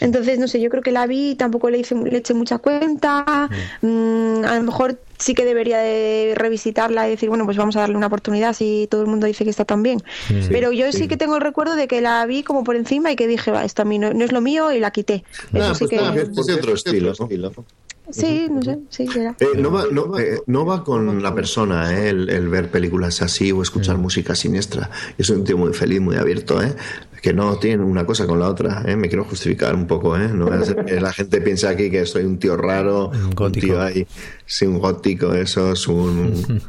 [0.00, 2.58] Entonces, no sé, yo creo que la vi y tampoco le, hice, le eché mucha
[2.58, 3.48] cuenta,
[3.82, 7.80] mm, a lo mejor sí que debería de revisitarla y decir, bueno, pues vamos a
[7.80, 10.02] darle una oportunidad si todo el mundo dice que está tan bien.
[10.48, 11.08] Pero yo sí.
[11.08, 13.64] que tengo el recuerdo de que la vi como por encima y que dije, va,
[13.64, 15.24] esto a mí no, no es lo mío y la quité.
[15.52, 16.52] Eso Ah, sí pues que...
[16.52, 17.12] es otro estilo.
[17.18, 17.64] ¿no?
[18.12, 19.36] Sí, no sé, sí, será.
[19.40, 23.22] Eh, no, va, no, eh, no va con la persona eh, el, el ver películas
[23.22, 24.90] así o escuchar música siniestra.
[25.18, 26.74] Yo soy un tío muy feliz, muy abierto, ¿eh?
[27.20, 28.82] que no tiene una cosa con la otra.
[28.86, 28.96] ¿eh?
[28.96, 30.16] Me quiero justificar un poco.
[30.16, 30.28] ¿eh?
[30.28, 33.66] No la gente piensa aquí que soy un tío raro, un, gótico.
[33.66, 34.06] tío ahí,
[34.46, 36.62] sí, un gótico, eso es un...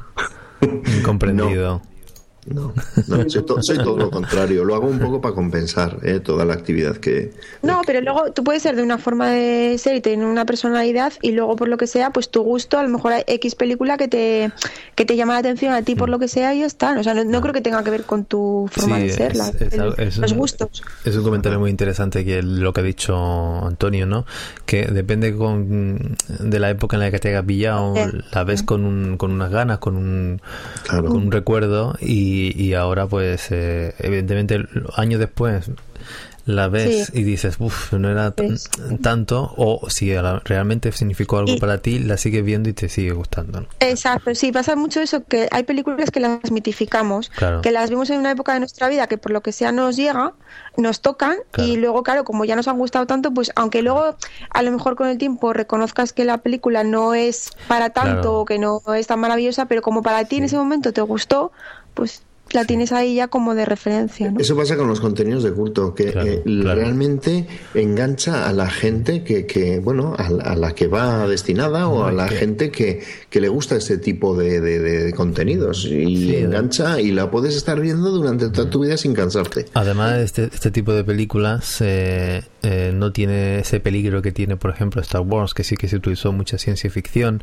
[0.97, 1.82] Incomprendido.
[1.90, 1.90] No,
[2.47, 2.73] no,
[3.27, 4.65] soy, to- soy todo lo contrario.
[4.65, 6.19] Lo hago un poco para compensar ¿eh?
[6.19, 7.32] toda la actividad que...
[7.62, 11.13] No, pero luego tú puedes ser de una forma de ser y tener una personalidad
[11.21, 13.97] y luego por lo que sea, pues tu gusto, a lo mejor hay X película
[13.97, 14.51] que te,
[14.95, 16.99] que te llama la atención a ti por lo que sea y ya está.
[16.99, 19.32] O sea, no, no creo que tenga que ver con tu forma Sí, de ser,
[19.34, 20.84] es- la- es el- algo- es los un- gustos.
[21.06, 23.15] Es un comentario muy interesante que lo que ha dicho
[23.67, 24.25] Antonio, ¿no?
[24.65, 28.12] Que depende con, de la época en la que te haya pillado, Eh.
[28.32, 30.41] la ves con, un, con unas ganas, con un,
[30.88, 31.08] Claro.
[31.10, 35.69] con un recuerdo y, y ahora pues eh, evidentemente años después
[36.45, 37.19] la ves Sí.
[37.19, 38.34] y dices, uff, no era
[39.01, 40.12] tanto, o si
[40.43, 43.62] realmente significó algo Y- para ti, la sigues viendo y te sigue gustando.
[43.62, 43.67] ¿no?
[43.80, 47.62] Exacto, sí, pasa mucho eso, que hay películas que las mitificamos, Claro.
[47.62, 49.95] que las vimos en una época de nuestra vida que por lo que sea nos
[49.95, 50.34] llega,
[50.77, 51.69] nos tocan Claro.
[51.69, 54.15] y luego, claro, como ya nos han gustado tanto, pues aunque luego
[54.49, 58.39] a lo mejor con el tiempo reconozcas que la película no es para tanto Claro.
[58.39, 61.51] o que no es tan maravillosa, pero como para ti en ese momento te gustó,
[61.93, 64.39] pues la tienes ahí ya como de referencia, ¿no?
[64.39, 66.79] Eso pasa con los contenidos de culto, que Claro, eh, claro.
[66.81, 71.87] realmente engancha a la gente que, que bueno, a, la- a la que va destinada
[71.87, 75.13] o No, a la que- gente que, que le gusta este tipo de, de- de
[75.13, 75.85] contenidos.
[75.85, 79.65] Y Sí, engancha y la puedes estar viendo durante toda tu vida sin cansarte.
[79.73, 84.71] Además, este, este tipo de películas eh, eh, no tiene ese peligro que tiene, por
[84.71, 87.41] ejemplo, Star Wars, que sí que se utilizó mucha ciencia ficción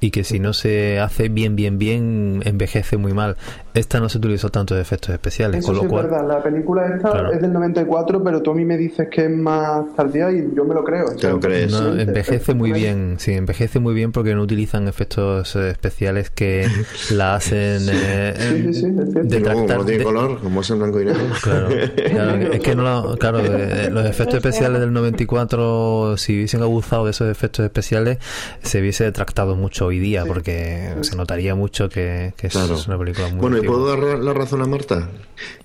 [0.00, 3.36] y que si no se hace bien, bien, bien, envejece muy mal.
[3.74, 6.86] Esta no se utilizó tanto de efectos especiales, Eso con sí es verdad, la película
[6.86, 7.32] esta Claro.
[7.32, 10.64] es del 94, pero tú a mí me dices que es más tardía y yo
[10.64, 11.06] me lo creo.
[11.16, 11.70] Te lo crees.
[11.72, 16.66] No, envejece muy bien, sí, envejece muy bien porque no utilizan efectos eh, especiales que
[17.12, 19.28] la hacen eh, Sí, sí, sí, es cierto.
[19.28, 21.20] de Y luego, como tractar- no tiene de- color, como es en blanco y negro.
[21.42, 21.68] Claro,
[22.10, 27.04] claro, es que no lo- claro, eh, los efectos especiales del 94, si hubiesen abusado
[27.04, 28.18] de esos efectos especiales,
[28.62, 33.28] se hubiese tratado mucho hoy día, porque se notaría mucho que, que es una película
[33.28, 35.08] muy Bueno, ¿y puedo dar la razón a Marta?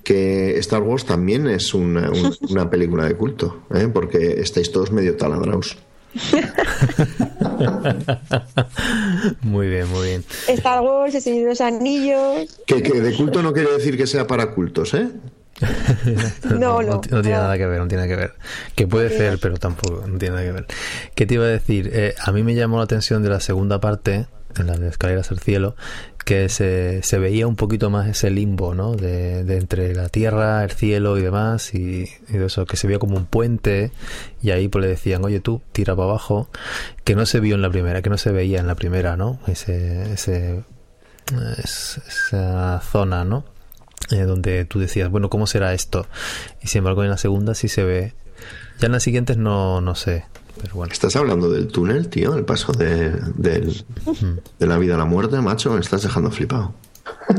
[0.04, 3.90] Que Star Wars también es una, un- una película de culto, ¿eh?
[3.94, 5.78] porque estáis todos medio taladraos.
[9.42, 10.24] Muy bien, muy bien.
[10.48, 14.08] Star Wars, El Señor de los Anillos, Que, que de culto no quiere decir que
[14.08, 15.10] sea para cultos, ¿eh?
[16.50, 17.00] No, no.
[17.02, 18.34] ti- tiene nada que ver, no tiene nada que ver.
[18.76, 20.66] Que puede ser, pero tampoco, no tiene nada que ver.
[21.16, 21.90] ¿Qué te iba a decir?
[21.94, 24.28] Eh, a mí me llamó la atención de la segunda parte,
[24.58, 25.76] en la de Escaleras al Cielo,
[26.26, 28.96] que se, se veía un poquito más ese limbo, ¿no?
[28.96, 32.88] De, de entre la tierra, el cielo y demás, y, y de eso, que se
[32.88, 33.92] veía como un puente,
[34.42, 36.50] y ahí pues le decían, oye tú, tira para abajo,
[37.04, 39.40] que no se vio en la primera, que no se veía en la primera, ¿no?
[39.48, 40.64] Ese, ese,
[41.64, 43.46] es- esa zona, ¿no?
[44.12, 46.06] Eh, donde tú decías, bueno, ¿cómo será esto?
[46.62, 48.14] Y sin embargo en la segunda sí se ve.
[48.80, 50.26] Ya en las siguientes no, no sé,
[50.62, 50.92] pero bueno.
[50.94, 53.84] Estás hablando del túnel, tío, el paso de, del-
[54.60, 56.74] de la vida a la muerte, macho, me estás dejando flipado.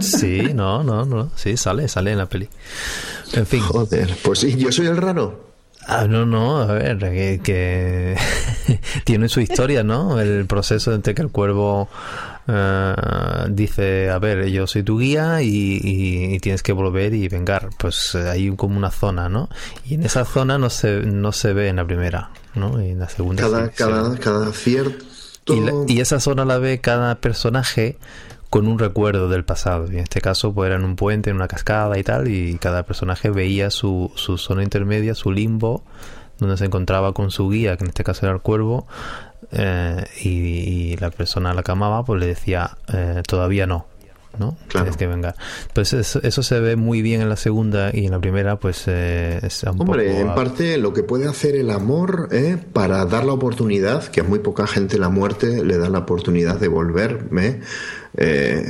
[0.01, 2.49] Sí, no, no, no, sí, sale, sale en la peli.
[3.33, 3.61] En fin.
[3.61, 5.45] Joder, pues sí, yo soy el raro.
[5.89, 8.17] Ah, no, no, a ver, que, que
[9.05, 10.21] tiene su historia, ¿no?
[10.21, 11.89] El proceso entre que el cuervo
[12.49, 12.95] eh,
[13.51, 15.49] dice, a ver, yo soy tu guía y,
[15.83, 17.71] y- y tienes que volver y vengar.
[17.79, 19.49] Pues eh, hay como una zona, ¿no?
[19.85, 22.81] Y en esa zona no se, no se ve en la primera, ¿no?
[22.81, 25.05] En la segunda Cada, cada, cada cierto...
[25.49, 27.97] Y, la- y esa zona la ve cada personaje
[28.51, 29.87] con un recuerdo del pasado.
[29.90, 32.59] Y en este caso, pues era en un puente, en una cascada y tal, y
[32.59, 35.85] cada personaje veía su, su zona intermedia, su limbo,
[36.38, 38.87] donde se encontraba con su guía, que en este caso era el cuervo,
[39.53, 43.87] eh, y, y la persona a la que amaba, pues le decía, eh, todavía no.
[44.38, 44.57] ¿No?
[44.70, 45.35] Tienes que vengar.
[45.75, 48.85] Pues eso, eso se ve muy bien en la segunda y en la primera, pues
[48.87, 52.59] eh, es un Hombre, poco en a- parte lo que puede hacer el amor ¿eh?
[52.72, 56.59] para dar la oportunidad, que a muy poca gente la muerte le da la oportunidad
[56.61, 57.61] de volver ¿eh?
[58.18, 58.64] Eh,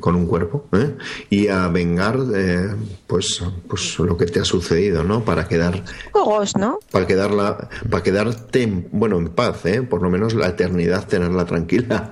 [0.00, 0.94] con un cuerpo ¿eh?
[1.30, 2.68] y a vengar eh,
[3.06, 5.24] pues, pues lo que te ha sucedido, ¿no?
[5.24, 6.78] Para quedar juegos, ¿no?
[6.90, 9.80] para quedarla para quedarte en- bueno en paz, ¿eh?
[9.82, 12.10] por lo menos la eternidad tenerla tranquila.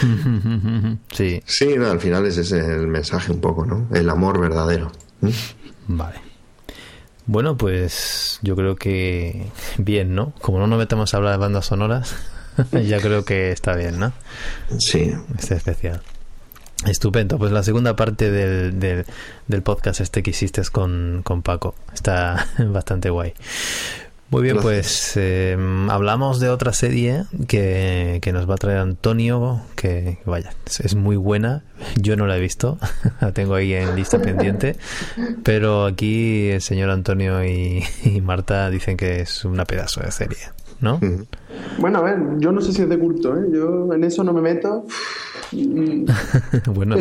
[1.12, 1.42] sí.
[1.46, 3.86] Sí, no, al final ese es el mensaje un poco, ¿no?
[3.92, 4.92] El amor verdadero.
[5.86, 6.20] Vale.
[7.26, 9.46] Bueno, pues yo creo que
[9.78, 10.32] bien, ¿no?
[10.40, 12.16] Como no nos metemos a hablar de bandas sonoras,
[12.72, 14.12] ya creo que está bien, ¿no?
[14.78, 15.12] Sí.
[15.38, 16.02] Este especial.
[16.86, 17.38] Estupendo.
[17.38, 19.04] Pues la segunda parte del, del,
[19.46, 21.74] del podcast este que hiciste con, con Paco.
[21.92, 23.34] Está bastante guay.
[24.30, 29.60] Muy bien, pues eh, hablamos de otra serie que, que nos va a traer Antonio,
[29.74, 31.64] que vaya, es, muy buena.
[32.00, 32.78] Yo no la he visto,
[33.20, 34.76] la tengo ahí en lista pendiente,
[35.42, 40.38] pero aquí el señor Antonio y, y Marta dicen que es una pedazo de serie,
[40.80, 41.00] ¿no?
[41.78, 43.48] Bueno, a ver, yo no sé si es de culto, ¿eh?
[43.52, 44.86] Yo en eso no me meto.
[46.72, 46.94] Bueno,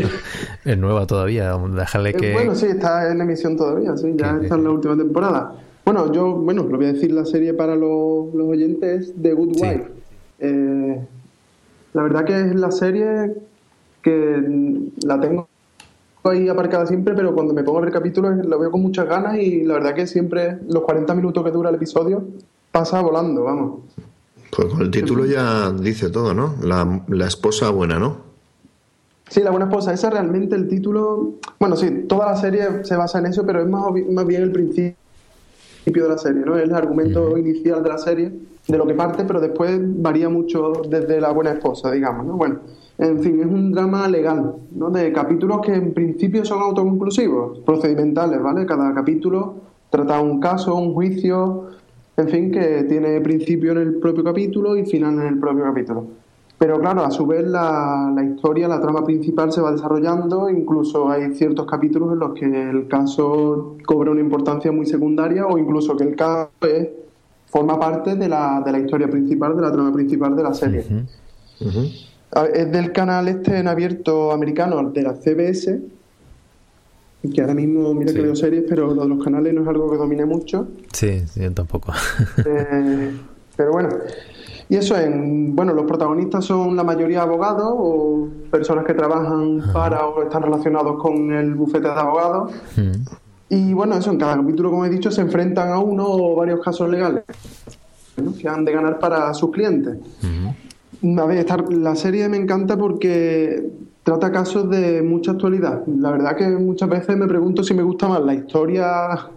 [0.66, 2.34] es nueva todavía, déjale eh, que...
[2.34, 5.54] Bueno, sí, está en emisión todavía, sí, ya está en la última temporada.
[5.92, 9.56] Bueno, yo, bueno, lo voy a decir la serie para los, los oyentes de Good
[9.60, 9.88] Wife.
[10.38, 11.04] Eh,
[11.94, 13.34] la verdad que es la serie
[14.04, 15.48] que la tengo
[16.26, 19.40] ahí aparcada siempre, pero cuando me pongo a ver capítulos la veo con muchas ganas
[19.40, 22.24] y la verdad que siempre los 40 minutos que dura el episodio
[22.72, 23.80] pasa volando, vamos.
[24.56, 26.54] Pues con el título ya dice todo, ¿no?
[26.62, 28.30] La, la esposa buena, ¿no?
[29.28, 31.34] Sí, La Buena Esposa, ese realmente el título.
[31.60, 34.52] Bueno, sí, toda la serie se basa en eso, pero es más, más bien el
[34.52, 35.09] principio
[35.90, 36.56] principio de la serie, ¿no?
[36.56, 38.32] Es el argumento inicial de la serie,
[38.68, 42.38] de lo que parte, pero después varía mucho desde La Buena Esposa, digamos, ¿no?
[42.38, 42.60] Bueno,
[43.00, 44.90] en fin, es un drama legal, ¿no?
[44.92, 48.66] De capítulos que en principio son autoconclusivos, procedimentales, ¿vale?
[48.66, 49.56] Cada capítulo
[49.90, 51.70] trata un caso, un juicio,
[52.18, 56.06] en fin, que tiene principio en el propio capítulo y final en el propio capítulo.
[56.60, 61.10] Pero claro, a su vez la, la historia, la trama principal se va desarrollando, incluso
[61.10, 65.96] hay ciertos capítulos en los que el caso cobra una importancia muy secundaria o incluso
[65.96, 66.90] que el caso es-
[67.48, 70.84] forma parte de la, de la historia principal, de la trama principal de la serie.
[72.54, 75.80] Es del canal este en abierto americano, de la CBS,
[77.34, 79.90] que ahora mismo, mira que veo series, pero lo de los canales no es algo
[79.90, 80.68] que domine mucho.
[80.94, 81.92] Sí, sí, yo tampoco.
[82.46, 83.12] Eh,
[83.58, 83.90] pero bueno,
[84.70, 90.06] y eso en, bueno, los protagonistas son la mayoría abogados o personas que trabajan para
[90.06, 92.52] o están relacionados con el bufete de abogados.
[93.50, 96.60] Y bueno, eso en cada capítulo, como he dicho, se enfrentan a uno o varios
[96.64, 97.24] casos legales
[98.24, 98.32] ¿no?
[98.36, 99.98] que han de ganar para sus clientes.
[101.18, 103.72] A ver, esta- la serie me encanta porque
[104.04, 105.82] trata casos de mucha actualidad.
[105.88, 108.86] La verdad que muchas veces me pregunto si me gusta más la historia,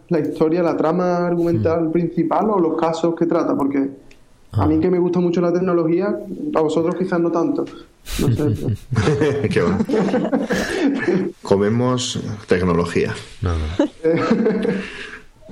[0.08, 3.90] la historia, la trama argumental principal o los casos que trata, porque
[4.52, 6.16] a mí que me gusta mucho la tecnología,
[6.54, 7.64] a vosotros quizás no tanto.
[8.20, 8.54] No sé.
[8.94, 9.78] pero- Qué va.
[11.42, 13.14] Comemos tecnología.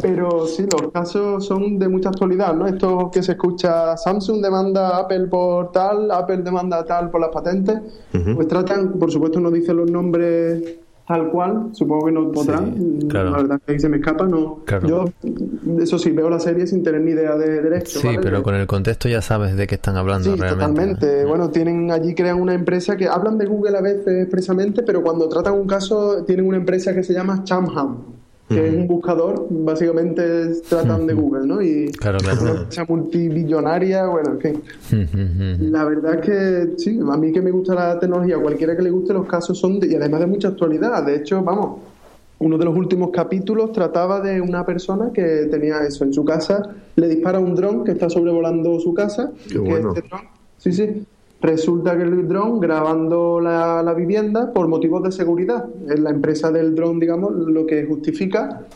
[0.00, 2.66] Pero sí, los casos son de mucha actualidad, ¿no?
[2.66, 7.20] Esto que se escucha, Samsung demanda a Apple por tal, Apple demanda a tal por
[7.20, 7.78] las patentes,
[8.34, 10.62] pues tratan, por supuesto no dicen los nombres
[11.10, 13.30] tal cual, supongo que no podrán, claro.
[13.30, 14.60] la verdad que ahí se me escapa, no.
[14.64, 14.86] Claro.
[14.86, 15.04] Yo,
[15.80, 18.20] eso sí, veo la serie sin tener ni idea de derecho, Sí, ¿vale?
[18.22, 20.66] pero con el contexto ya sabes de qué están hablando Sí, realmente.
[20.68, 21.24] totalmente.
[21.24, 25.28] Bueno, tienen allí crean una empresa que hablan de Google a veces expresamente, pero cuando
[25.28, 27.96] tratan un caso tienen una empresa que se llama Chamham,
[28.50, 30.22] que es un buscador, básicamente
[30.68, 31.62] tratan de Google, ¿no?
[31.62, 32.42] Y Claro, claro.
[32.42, 34.62] una empresa multibillonaria, bueno, en fin.
[35.70, 38.90] La verdad es que sí, a mí que me gusta la tecnología, cualquiera que le
[38.90, 41.04] guste los casos son de- y además de mucha actualidad.
[41.04, 41.78] De hecho, vamos,
[42.40, 46.62] uno de los últimos capítulos trataba de una persona que tenía eso en su casa,
[46.96, 49.30] le dispara un dron que está sobrevolando su casa.
[49.46, 49.94] Qué que bueno.
[49.94, 51.04] este dron- sí, sí.
[51.42, 55.64] Resulta que el dron grabando la, la vivienda por motivos de seguridad.
[55.88, 58.66] Es la empresa del dron, digamos, lo que justifica.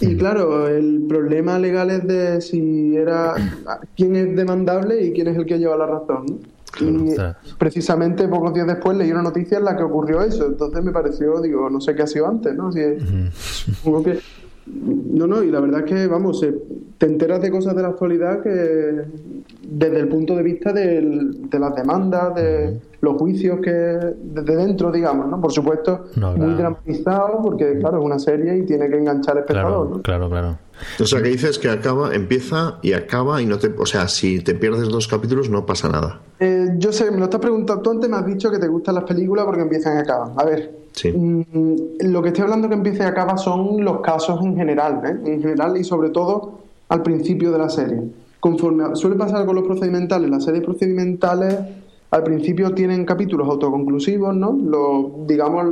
[0.00, 3.34] Y claro, el problema legal es de si era
[3.96, 6.26] quién es demandable y quién es el que lleva la razón.
[6.26, 6.38] ¿no?
[6.80, 7.14] y
[7.56, 10.46] precisamente pocos días después leí una noticia en la que ocurrió eso.
[10.46, 12.72] Entonces me pareció, digo, no sé qué ha sido antes, ¿no?
[12.72, 14.18] Si que
[14.66, 16.44] no, no, y la verdad es que, vamos,
[16.98, 19.04] te enteras de cosas de la actualidad que
[19.66, 24.90] desde el punto de vista del- de las demandas, de los juicios que desde dentro,
[24.90, 25.40] digamos, ¿no?
[25.40, 29.42] Por supuesto, No, muy dramatizado porque, claro, es una serie y tiene que enganchar al
[29.42, 30.02] espectador, Claro, ¿no?
[30.02, 30.58] claro, claro.
[31.00, 33.72] O sea, que dices que acaba, empieza y acaba y no te...
[33.78, 36.20] O sea, si te pierdes dos capítulos no pasa nada.
[36.40, 38.96] Eh, yo sé, me lo estás preguntando, tú antes me has dicho que te gustan
[38.96, 40.32] las películas porque empiezan y acaban.
[40.36, 41.12] A ver, Sí.
[41.12, 45.30] mm, lo que estoy hablando que empieza y acaba son los casos en general, ¿eh?
[45.32, 48.00] En general y sobre todo al principio de la serie.
[48.44, 51.56] Conforme a- suele pasar con los procedimentales, las series procedimentales
[52.10, 54.52] al principio tienen capítulos autoconclusivos, ¿no?
[54.52, 55.64] Lo, digamos,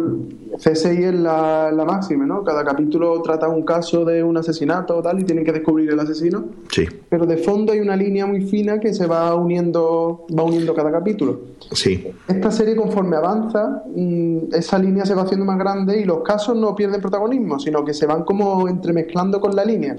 [0.58, 2.42] CSI es la, la máxima, ¿no?
[2.42, 6.00] Cada capítulo trata un caso de un asesinato o tal y tienen que descubrir el
[6.00, 10.42] asesino Sí, pero de fondo hay una línea muy fina que se va uniendo va
[10.42, 11.40] uniendo cada capítulo
[11.72, 12.08] sí.
[12.26, 16.56] esta serie conforme avanza mm, esa línea se va haciendo más grande y los casos
[16.56, 19.94] no pierden protagonismo sino que se van como entremezclando con la línea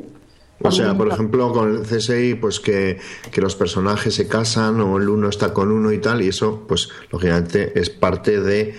[0.64, 2.98] O sea, por ejemplo, con el CSI, pues que,
[3.32, 6.64] que los personajes se casan o el uno está con uno y tal, y eso,
[6.68, 8.74] pues lógicamente es parte de,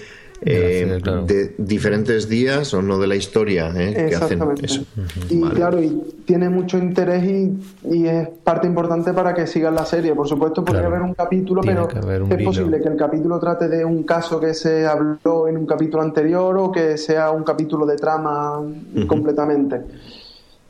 [0.46, 1.24] eh, claro.
[1.24, 4.06] de diferentes días o no de la historia ¿eh?
[4.08, 4.84] que hacen eso.
[5.30, 5.54] Y Vale.
[5.54, 7.52] claro, y tiene mucho interés y,
[7.90, 10.14] y es parte importante para que sigan la serie.
[10.14, 10.96] Por supuesto, podría Claro.
[10.96, 12.50] haber un capítulo, Tiene pero que haber un es hilo.
[12.50, 16.56] posible que el capítulo trate de un caso que se habló en un capítulo anterior
[16.58, 18.60] o que sea un capítulo de trama
[19.06, 19.80] completamente.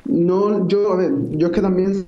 [0.05, 2.07] No, yo, a ver, yo es que también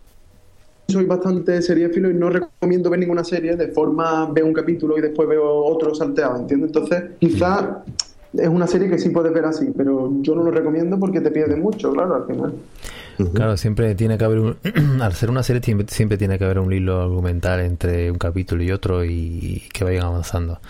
[0.89, 5.01] soy bastante seriéfilo y no recomiendo ver ninguna serie de forma veo un capítulo y
[5.01, 6.69] después veo otro salteado, ¿entiendes?
[6.69, 7.83] Entonces, quizá
[8.33, 11.31] es una serie que sí puedes ver así, pero yo no lo recomiendo porque te
[11.31, 12.53] pierdes mucho, claro, al final.
[13.33, 14.57] Claro, siempre tiene que haber un...
[15.01, 18.63] al ser una serie siempre, siempre tiene que haber un hilo argumental entre un capítulo
[18.63, 20.61] y otro y, que vayan avanzando.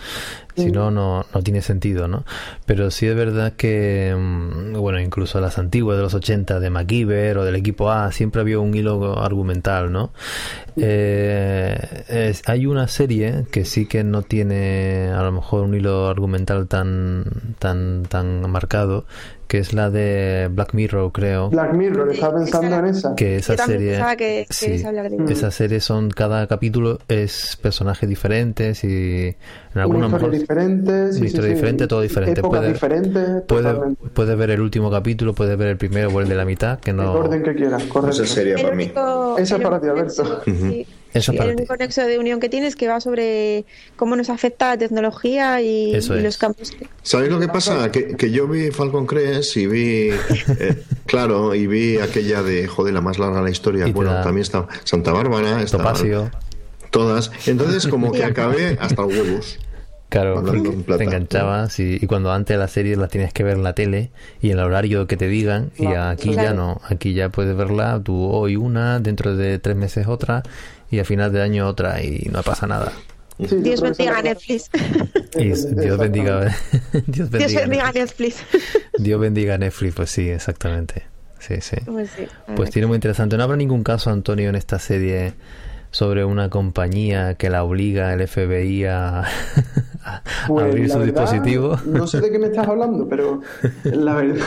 [0.55, 2.25] Si no, no, no tiene sentido, ¿no?
[2.65, 7.37] Pero sí es verdad que, mm, bueno, incluso las antiguas de los 80 de MacGyver
[7.37, 10.11] o del equipo A, siempre había un hilo argumental, ¿no?
[10.77, 16.07] Eh, es- hay una serie que sí que no tiene a lo mejor un hilo
[16.07, 17.25] argumental tan,
[17.59, 19.05] tan, tan marcado,
[19.47, 21.49] que es la de Black Mirror, creo.
[21.49, 23.15] Black Mirror, estaba pensando en esa.
[23.15, 23.91] Que esa Yo serie.
[23.91, 24.91] pensaba que sí, ella.
[25.29, 26.09] esa serie son.
[26.11, 29.35] Cada capítulo es personajes diferentes y
[29.73, 30.31] en algunos mejor.
[30.31, 31.55] diferente, sí, una sí, historia sí.
[31.55, 32.39] diferente, todo diferente.
[32.41, 34.03] Épocas Puede- diferentes, Puede, totalmente.
[34.13, 36.91] puedes ver el último capítulo, puedes ver el primero o el de la mitad, que
[36.91, 37.13] El no.
[37.13, 38.23] orden que quieras, correcto.
[38.23, 38.83] Esa sería El para mí.
[38.85, 40.23] único- Esa el es para ti, Alberto.
[40.23, 40.87] nexo- sí.
[41.17, 41.45] Eso el ti.
[41.47, 43.65] único nexo de unión que tienes que va sobre
[43.95, 46.23] cómo nos afecta la tecnología y, Eso y es.
[46.23, 46.71] los campos.
[46.71, 47.91] que- ¿Sabéis lo que pasa?
[47.91, 50.09] Que, que yo vi Falcon Crest y vi,
[50.59, 53.87] eh, claro, y vi aquella de, joder, la más larga de la historia.
[53.87, 56.31] Y Bueno, da- también está Santa Bárbara, está Topacio.
[56.91, 57.31] todas.
[57.45, 59.59] Entonces, como que acabé hasta los huevos.
[60.09, 63.73] Claro, te enganchabas y, y cuando antes las series las tienes que ver en la
[63.73, 64.09] tele
[64.41, 67.57] y en el horario que te digan y Claro, aquí ya no, aquí ya puedes
[67.57, 70.43] verla tú hoy una, dentro de tres meses otra
[70.91, 72.91] y a final de año otra y no pasa nada.
[73.39, 74.69] Sí, Dios bendiga esa- Netflix.
[75.37, 76.45] Y s- Dios bendiga,
[77.05, 78.37] Dios Dios bendiga, bendiga Netflix.
[78.97, 81.03] Dios bendiga Netflix, pues sí, exactamente.
[81.37, 81.75] Sí, sí.
[81.85, 83.37] Pues sí, a Pues tiene muy interesante.
[83.37, 85.33] ¿No habrá ningún caso, Antonio, en esta serie
[85.91, 89.19] sobre una compañía que la obliga el FBI a,
[90.03, 91.79] a Pues, abrir su verdad, dispositivo?
[91.85, 93.41] No sé de qué me estás hablando, pero
[93.83, 94.45] la verdad.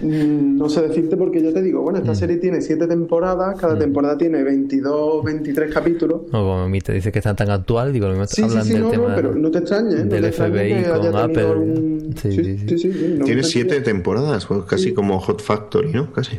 [0.00, 2.02] Mm, No sé decirte porque ya te digo, bueno, Mm.
[2.02, 6.22] esta serie tiene siete temporadas, cada temporada tiene 22, 23 capítulos.
[6.32, 8.64] No, como mi te dice que está tan actual, digo, lo mismo Sí, sí, hablan
[8.64, 10.04] sí, del no, tema no, pero no te extrañes, ¿eh?
[10.04, 11.42] No del te extrañes FBI con Apple.
[11.42, 12.68] algún- Sí, Sí, sí, sí.
[12.68, 16.12] sí, sí, sí, no Tiene siete temporadas, pues casi como Hot Factory, ¿no?
[16.12, 16.38] Casi.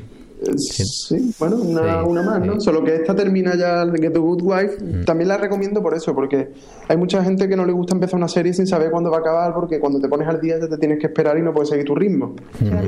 [0.58, 2.54] Sí, bueno, una, Sí, una más, ¿no?
[2.54, 2.58] sí.
[2.58, 2.62] Mm.
[2.62, 5.04] Solo que esta termina ya, Get the Good Wife.
[5.06, 6.50] También la recomiendo por eso, porque
[6.88, 9.20] hay mucha gente que no le gusta empezar una serie sin saber cuándo va a
[9.22, 11.70] acabar, porque cuando te pones al día ya te tienes que esperar y no puedes
[11.70, 12.36] seguir tu ritmo.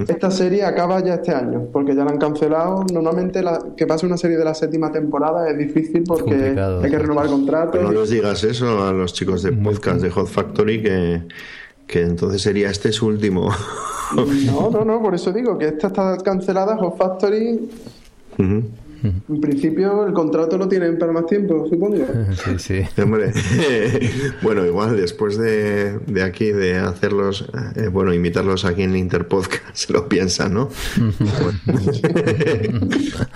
[0.08, 2.84] Esta serie acaba ya este año, porque ya la han cancelado.
[2.92, 7.00] Normalmente la, que pase una serie de la séptima temporada es difícil porque hay que
[7.00, 7.70] renovar contratos.
[7.72, 11.22] Pero no les digas eso a los chicos de podcast de Hot Factory que,
[11.88, 13.50] que entonces sería este su último.
[14.46, 17.68] No, no, no, por eso digo que esta está cancelada, Hot Factory.
[19.30, 21.96] En principio el contrato lo tienen para más tiempo, supongo.
[22.46, 22.82] Sí, sí.
[23.02, 23.32] Hombre,
[24.42, 29.94] bueno, igual después de, de aquí de hacerlos, eh, bueno, invitarlos aquí en Interpodcast, se
[29.94, 30.70] lo piensan, ¿no?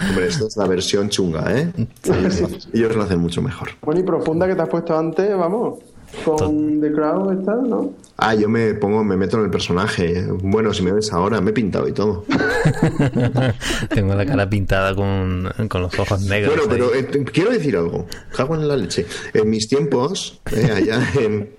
[0.10, 1.72] Hombre, esta es la versión chunga, ¿eh?
[2.04, 3.70] Ellos, ellos lo hacen mucho mejor.
[3.82, 5.80] Bueno, y profunda que te has puesto antes, vamos,
[6.26, 7.94] con The Crown esta, ¿no?
[8.22, 10.26] Ah, yo me pongo, me meto en el personaje.
[10.42, 12.26] Bueno, si me ves ahora, me he pintado y todo.
[13.94, 16.56] Tengo la cara pintada con, con los ojos negros.
[16.56, 18.08] Bueno, pero eh, quiero decir algo.
[18.36, 19.06] Cago en la leche.
[19.34, 21.50] En mis tiempos, eh, allá en.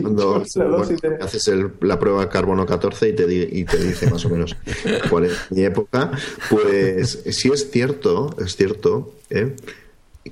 [0.00, 0.86] Cuando bueno,
[1.20, 4.56] haces el- la prueba carbono 14 y te, di- y te dice más o menos
[5.10, 6.10] cuál es mi época,
[6.48, 9.54] pues sí es cierto, es cierto, eh,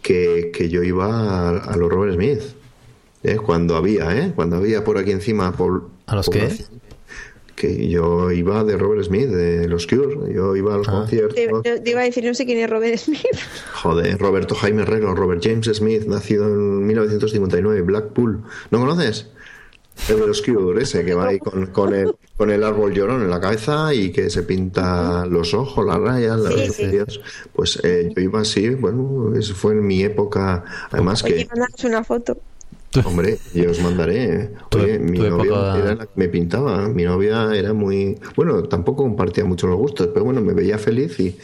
[0.03, 2.41] que, que yo iba a, a los Robert Smith.
[3.25, 4.33] Eh, cuando había, ¿eh?
[4.35, 5.53] Cuando había por aquí encima.
[5.53, 6.49] Por, ¿A los qué?
[7.57, 10.33] Que yo iba de Robert Smith, de los Cure.
[10.35, 10.93] Yo iba a los Ah.
[10.93, 11.62] conciertos.
[11.62, 13.20] Te, te iba a decir, no sé quién es Robert Smith.
[13.83, 18.43] Joder, Roberto Jaime Herrero, Robert James Smith, nacido en 1959, Blackpool.
[18.70, 19.29] ¿No conoces?
[20.09, 23.22] El de los Cure, ese que va ahí con, con el, con el árbol llorón
[23.22, 26.99] en la cabeza y que se pinta los ojos, las rayas, las Sí.
[27.53, 30.64] Pues eh, yo iba así, bueno, eso fue en mi época.
[30.91, 32.37] Además Oye, que, una foto.
[33.05, 34.24] hombre, yo os mandaré.
[34.24, 34.51] ¿eh?
[34.74, 36.88] Oye, mi novia época- era la que me pintaba.
[36.88, 38.18] Mi novia era muy.
[38.36, 41.36] Bueno, tampoco compartía mucho los gustos, pero bueno, me veía feliz y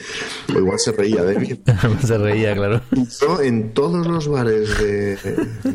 [0.55, 1.49] o igual se reía de mí.
[2.05, 2.81] Se reía, claro.
[3.21, 5.19] Yo en todos los bares de.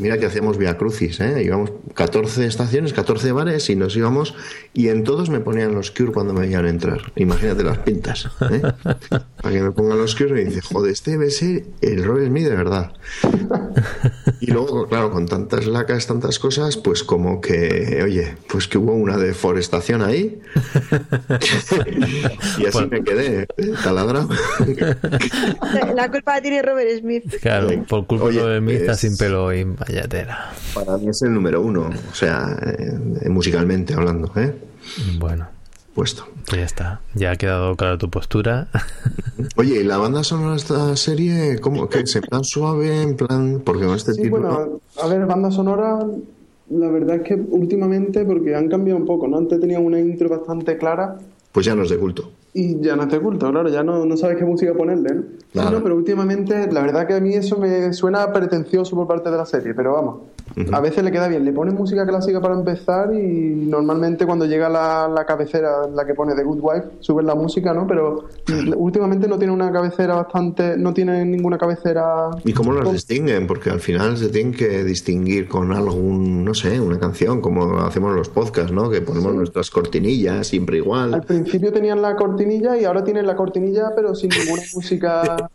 [0.00, 1.42] Mira que hacíamos Via Crucis, ¿eh?
[1.42, 4.34] Íbamos 14 estaciones, 14 bares y nos íbamos.
[4.74, 7.12] Y en todos me ponían los Cure cuando me veían entrar.
[7.16, 8.62] Imagínate las pintas, ¿eh?
[9.42, 12.44] Para que me pongan los Cure y dice, joder, este debe ser el Robert Smith
[12.48, 12.92] de verdad.
[14.40, 18.92] Y luego, claro, con tantas lacas, tantas cosas, pues como que, oye, pues que hubo
[18.92, 20.38] una deforestación ahí.
[22.58, 23.72] y así me quedé, ¿eh?
[23.82, 24.28] taladrado.
[25.94, 27.34] La culpa la tiene Robert Smith.
[27.40, 30.52] Claro, por culpa Oye, de mí está es- sin pelo y vaya tela.
[30.74, 34.54] Para mí es el número uno, o sea, eh, musicalmente hablando, ¿eh?
[35.18, 35.48] Bueno,
[35.96, 36.26] Puesto.
[36.46, 37.00] pues ya está.
[37.14, 38.68] Ya ha quedado clara tu postura.
[39.56, 43.16] Oye, ¿y la banda sonora de esta serie, cómo que es en plan suave, en
[43.16, 45.98] plan, porque con este Sí, título, bueno, a ver, banda sonora,
[46.68, 49.38] la verdad es que últimamente, porque han cambiado un poco, ¿no?
[49.38, 51.16] Antes tenían una intro bastante clara
[51.50, 52.30] pues ya no es de culto.
[52.58, 55.22] Y ya no es de culto, claro, ya no, no sabes qué música ponerle, ¿no?
[55.52, 55.72] Claro.
[55.72, 59.36] No, pero últimamente, la verdad que a mí eso me suena pretencioso por parte de
[59.36, 60.16] la serie, pero vamos,
[60.72, 61.44] a veces le queda bien.
[61.44, 66.14] Le pones música clásica para empezar y normalmente cuando llega la, la cabecera, la que
[66.14, 67.86] pone The Good Wife, subes la música, ¿no?
[67.86, 68.24] Pero
[68.76, 72.30] últimamente no tiene una cabecera bastante, no tiene ninguna cabecera...
[72.42, 73.46] ¿Y cómo los distinguen?
[73.46, 78.14] Porque al final se tienen que distinguir con algún, no sé, una canción, como hacemos
[78.14, 78.88] los podcasts, ¿no?
[78.88, 81.22] Que ponemos nuestras cortinillas siempre Al igual.
[81.26, 82.16] principio tenían la
[82.46, 85.48] cortinilla y ahora tienen la cortinilla pero sin ninguna música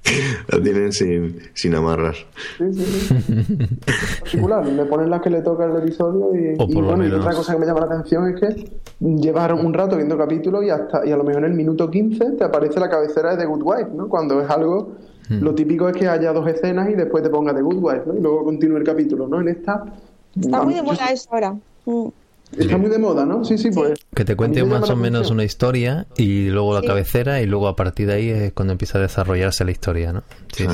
[0.49, 2.15] La tienen sin, sin amarrar.
[2.57, 3.13] Sí, sí, sí.
[4.21, 4.65] particular.
[4.67, 7.11] Le ponen las que le toca el episodio y, O por y lo bueno, y
[7.11, 10.69] otra cosa que me llama la atención es que llevas un rato viendo capítulos y
[10.69, 13.45] hasta y a lo mejor en el minuto 15 te aparece la cabecera de The
[13.45, 14.07] Good Wife, ¿no?
[14.09, 14.91] Cuando es algo
[15.29, 15.43] Hmm.
[15.43, 18.17] lo típico es que haya dos escenas y después te ponga The Good Wife, ¿no?
[18.17, 19.39] Y luego continúe el capítulo, ¿no?
[19.39, 19.83] En esta
[20.37, 21.53] Está muy de yo- moda eso ahora.
[21.85, 22.07] Mm.
[22.57, 23.45] Está muy de moda, ¿no?
[23.45, 23.99] Sí, sí, pues.
[24.13, 26.87] Que te cuente más o menos una historia y luego la Sí.
[26.87, 30.23] cabecera y luego a partir de ahí es cuando empieza a desarrollarse la historia, ¿no?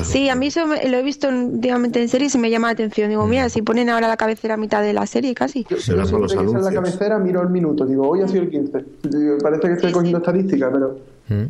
[0.04, 0.28] Sí.
[0.28, 3.08] A mí eso me- lo he visto últimamente en series y me llama la atención.
[3.10, 5.64] Digo, mira, si ponen ahora la cabecera a mitad de la serie casi.
[5.70, 8.28] Yo, yo por los siempre que sale la cabecera miro el minuto, digo, hoy ha
[8.28, 8.84] sido el 15.
[9.04, 10.98] Digo, parece que estoy cogiendo estadística, pero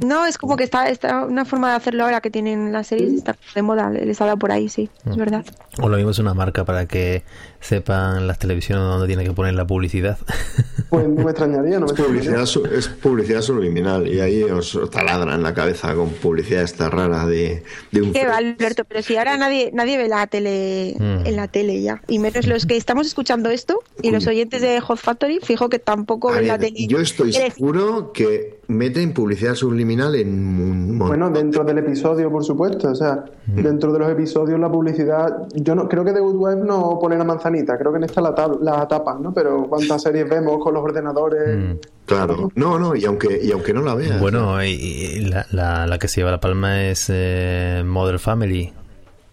[0.05, 3.13] No, es como que está, está una forma de hacerlo ahora que tienen las series,
[3.13, 5.45] está de moda, les ha dado por ahí, sí, es verdad.
[5.81, 7.23] O lo mismo es una marca para que
[7.61, 10.19] sepan las televisiones dónde tiene que poner la publicidad.
[10.91, 12.47] pues no me extrañaría, no me Publicidad extrañaría.
[12.47, 17.27] su- es publicidad subliminal y ahí os taladran en la cabeza con publicidad esta rara
[17.27, 21.27] de, de un Qué va, Alberto, pero si ahora nadie nadie ve la tele Mm.
[21.27, 24.81] en la tele ya, y menos los que estamos escuchando esto y los oyentes de
[24.81, 26.87] Hot Factory, fijo que tampoco ven la tele.
[26.87, 30.99] yo estoy seguro que meten publicidad subliminal en.
[30.99, 32.91] Bueno, dentro del episodio, por supuesto.
[32.91, 35.47] O sea, dentro de los episodios, la publicidad.
[35.55, 38.21] Yo no creo que The Good Wife no pone la manzanita, creo que en esta
[38.21, 39.33] la, tab- la tapan, ¿no?
[39.33, 41.77] Pero cuántas series vemos con los ordenadores.
[42.07, 42.51] Claro.
[42.55, 44.21] No, no, y aunque, y aunque no la veas.
[44.21, 48.73] Bueno, y, y la, la, la que se lleva la palma es eh, Mother Family.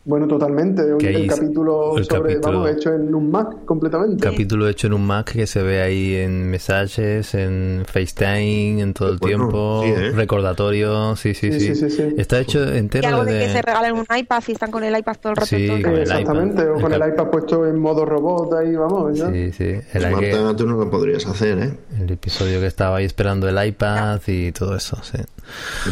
[0.07, 0.83] Bueno, totalmente.
[0.99, 4.23] Que el capítulo el sobre, capítulo- vamos, hecho en un Mac completamente.
[4.23, 9.09] Capítulo hecho en un Mac que se ve ahí en mensajes, en FaceTime, en todo
[9.09, 10.11] el Bueno, tiempo, sí, ¿eh?
[10.11, 12.13] recordatorio, sí, sí, Sí, sí, sí, sí, sí.
[12.17, 14.95] Está hecho y entero algo de que se regalan un iPad y están con el
[14.95, 15.47] iPad todo el rato.
[15.47, 16.75] Sí, todo el Exactamente, iPad.
[16.75, 19.17] o con El iPad puesto en modo robot ahí, vamos.
[19.17, 19.31] ¿ya?
[19.31, 21.73] Sí, sí, el, que- Marta, tú no lo podrías hacer, ¿eh?
[21.99, 25.17] el episodio que estaba ahí esperando el iPad y todo eso, sí.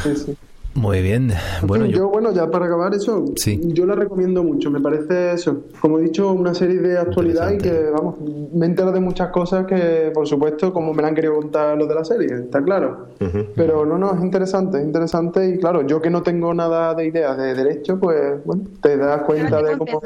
[0.04, 0.38] Sí, sí.
[0.76, 1.98] Muy bien, bueno, yo...
[1.98, 3.60] yo, bueno, ya para acabar eso, Sí.
[3.64, 4.72] yo la recomiendo mucho.
[4.72, 8.16] Me parece eso, como he dicho, una serie de actualidad y que, vamos,
[8.54, 11.88] me entero de muchas cosas que, por supuesto, como me la han querido contar los
[11.88, 13.08] de la serie, está claro.
[13.56, 17.06] Pero no, no, es interesante, es interesante y claro, yo que no tengo nada de
[17.06, 20.02] ideas de derecho, pues, bueno, te das cuenta de cómo...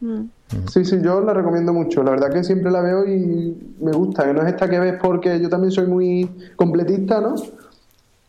[0.00, 0.22] Mm.
[0.68, 2.02] Sí, sí, yo la recomiendo mucho.
[2.02, 4.24] La verdad que siempre la veo y me gusta.
[4.24, 7.34] Que no es esta que ves porque yo también soy muy completista, ¿no?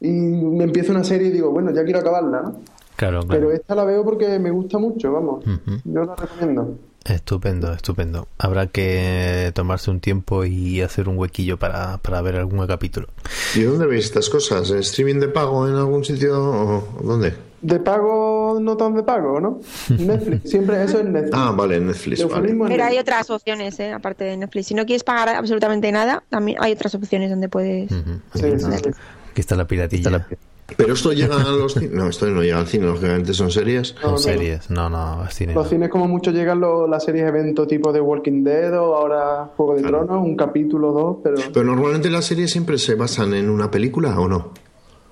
[0.01, 2.59] Y me empiezo una serie y digo, bueno, ya quiero acabarla, ¿no?
[2.95, 3.27] Claro, claro.
[3.27, 5.43] Pero esta la veo porque me gusta mucho, vamos.
[5.85, 6.77] Yo la recomiendo.
[7.05, 8.27] Estupendo, estupendo.
[8.37, 13.07] Habrá que tomarse un tiempo y hacer un huequillo para, para ver algún capítulo.
[13.55, 14.69] ¿Y dónde veis estas cosas?
[14.71, 17.33] ¿En streaming de pago en algún sitio o dónde?
[17.61, 19.59] De pago, no tan de pago, ¿no?
[19.97, 21.33] Netflix, siempre eso es Netflix.
[21.33, 22.55] Ah, vale, Netflix, vale.
[22.67, 23.91] Pero hay otras opciones, ¿eh?
[23.91, 24.67] aparte de Netflix.
[24.67, 27.89] Si no quieres pagar absolutamente nada, también hay otras opciones donde puedes.
[27.89, 28.91] Sí, sí.
[29.31, 30.27] Aquí está la piratilla.
[30.77, 31.91] Pero esto llega a los cines.
[31.91, 33.95] No, esto no llega al cine, lógicamente son series.
[33.95, 34.17] No, Son no.
[34.19, 35.53] series, no, no, es cine.
[35.55, 39.49] Los cines como mucho llegan los, las series evento tipo de Walking Dead o ahora
[39.57, 40.05] Juego de Claro.
[40.05, 44.19] Tronos, un capítulo, dos, pero Pero normalmente las series siempre se basan en una película
[44.19, 44.51] o no.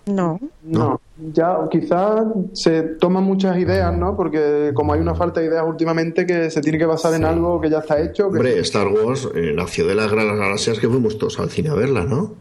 [0.06, 0.40] No.
[0.64, 1.02] no.
[1.34, 2.22] Ya quizás
[2.54, 4.16] se toman muchas ideas, ¿no?
[4.16, 7.60] Porque como hay una falta de ideas últimamente que se tiene que basar en algo
[7.60, 8.30] que ya está hecho.
[8.30, 8.38] Que...
[8.38, 11.74] Hombre, Star Wars eh, nació de las grandes galaxias que fuimos todos al cine a
[11.74, 12.36] verla, ¿no?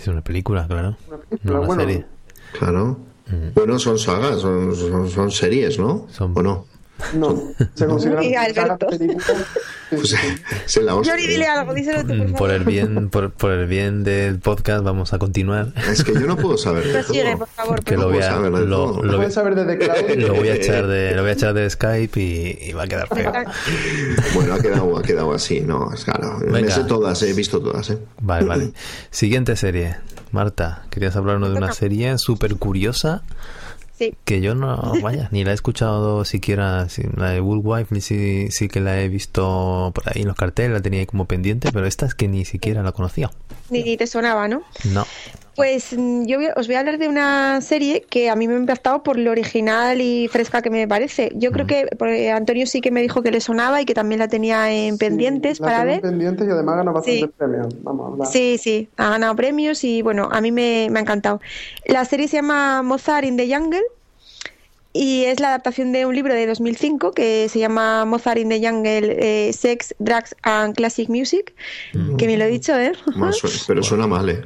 [0.00, 0.96] Es una película, claro.
[1.28, 1.82] película, No una bueno.
[1.82, 2.06] serie.
[2.58, 2.98] Claro.
[3.54, 6.06] Bueno, son sagas, son, son, son series, ¿no?
[6.10, 6.66] Son- ¿O no?
[7.14, 7.42] No,
[7.74, 8.86] se considera Uy, Alberto.
[9.90, 10.14] Pues
[10.66, 11.02] se la.
[11.02, 12.38] Yori, dile algo, díselo tú, por.
[12.38, 15.72] Por el bien, por, por el bien del podcast vamos a continuar.
[15.90, 17.38] Es que yo no puedo saber de todo.
[17.38, 17.82] por favor.
[17.82, 19.02] Que lo voy a, lo, todo.
[19.02, 20.14] lo- Puedes saber desde Claudio.
[20.28, 22.86] lo voy a echar de, lo voy a echar de Skype y, y va a
[22.86, 23.32] quedar feo.
[24.34, 26.38] Bueno, ha quedado, ha quedado así, no, es claro.
[26.38, 26.70] Me Venga.
[26.72, 27.98] sé todas, he visto todas, ¿eh?
[28.20, 28.72] Vale, vale.
[29.10, 29.96] Siguiente serie.
[30.30, 33.22] Marta, querías hablarnos de una serie súper curiosa
[34.24, 38.48] Que yo no, vaya, ni la he escuchado siquiera, si- la de Woolwife, ni sí,
[38.50, 41.70] sí que la he visto por ahí en los carteles, la tenía ahí como pendiente,
[41.72, 43.30] pero esta es que ni siquiera la conocía.
[43.70, 44.62] Ni te sonaba, ¿no?
[44.92, 45.04] No.
[45.56, 48.58] Pues mm, yo os voy a hablar de una serie que a mí me ha
[48.58, 51.32] impactado por lo original y fresca que me parece.
[51.34, 54.20] Yo creo que porque Antonio sí que me dijo que le sonaba y que también
[54.20, 56.00] la tenía en pendientes La para ver.
[56.00, 57.30] pendientes y además bastantes Sí.
[57.36, 57.66] premios.
[57.82, 58.28] Vamos a hablar.
[58.28, 61.40] Sí, sí, ha ganado premios y bueno, a mí me, me ha encantado.
[61.84, 63.82] La serie se llama Mozart in the Jungle
[64.92, 68.58] y es la adaptación de un libro de 2005 que se llama Mozart in the
[68.60, 71.54] Jungle, eh, Sex, Drugs and Classic Music,
[72.18, 72.92] que me lo he dicho, ¿eh?
[73.14, 74.42] Más su- pero suena mal, ¿eh?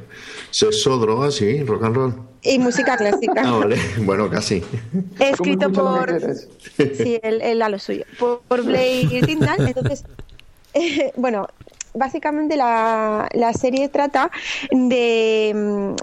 [0.51, 2.13] Sexo, drogas, sí, rock and roll.
[2.43, 3.41] Y música clásica.
[3.43, 3.77] Ah, vale.
[4.01, 4.63] Bueno, casi.
[5.19, 6.95] Escrito ¿Cómo escuchas lo por...
[6.95, 8.05] Sí, él, él a lo suyo.
[8.19, 9.67] Por, por Blake Tyndall.
[9.67, 10.03] Entonces,
[10.75, 11.47] eh, bueno,
[11.95, 14.29] básicamente la, la serie trata
[14.71, 15.53] de...
[15.55, 15.95] mm,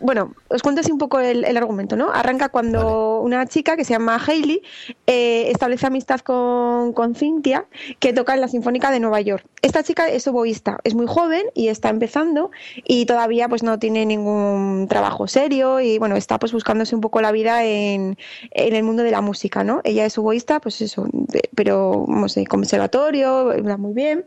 [0.00, 2.10] Bueno, os cuento así un poco el, el argumento, ¿no?
[2.12, 4.62] Arranca cuando una chica que se llama Hailey
[5.06, 7.66] eh, establece amistad con, con Cynthia,
[7.98, 9.44] que toca en la Sinfónica de Nueva York.
[9.62, 12.50] Esta chica es oboísta, es muy joven y está empezando
[12.84, 17.20] y todavía pues no tiene ningún trabajo serio y bueno, está pues buscándose un poco
[17.20, 18.16] la vida en,
[18.52, 19.80] en el mundo de la música, ¿no?
[19.84, 24.24] Ella es oboísta, pues eso, de- pero no sé, conservatorio, habla muy bien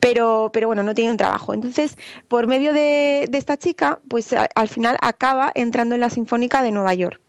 [0.00, 1.54] pero, pero bueno, no tiene un trabajo.
[1.54, 1.96] Entonces,
[2.28, 6.94] por medio de, esta chica, pues al final acaba entrando en la Sinfónica de Nueva
[6.94, 7.20] York.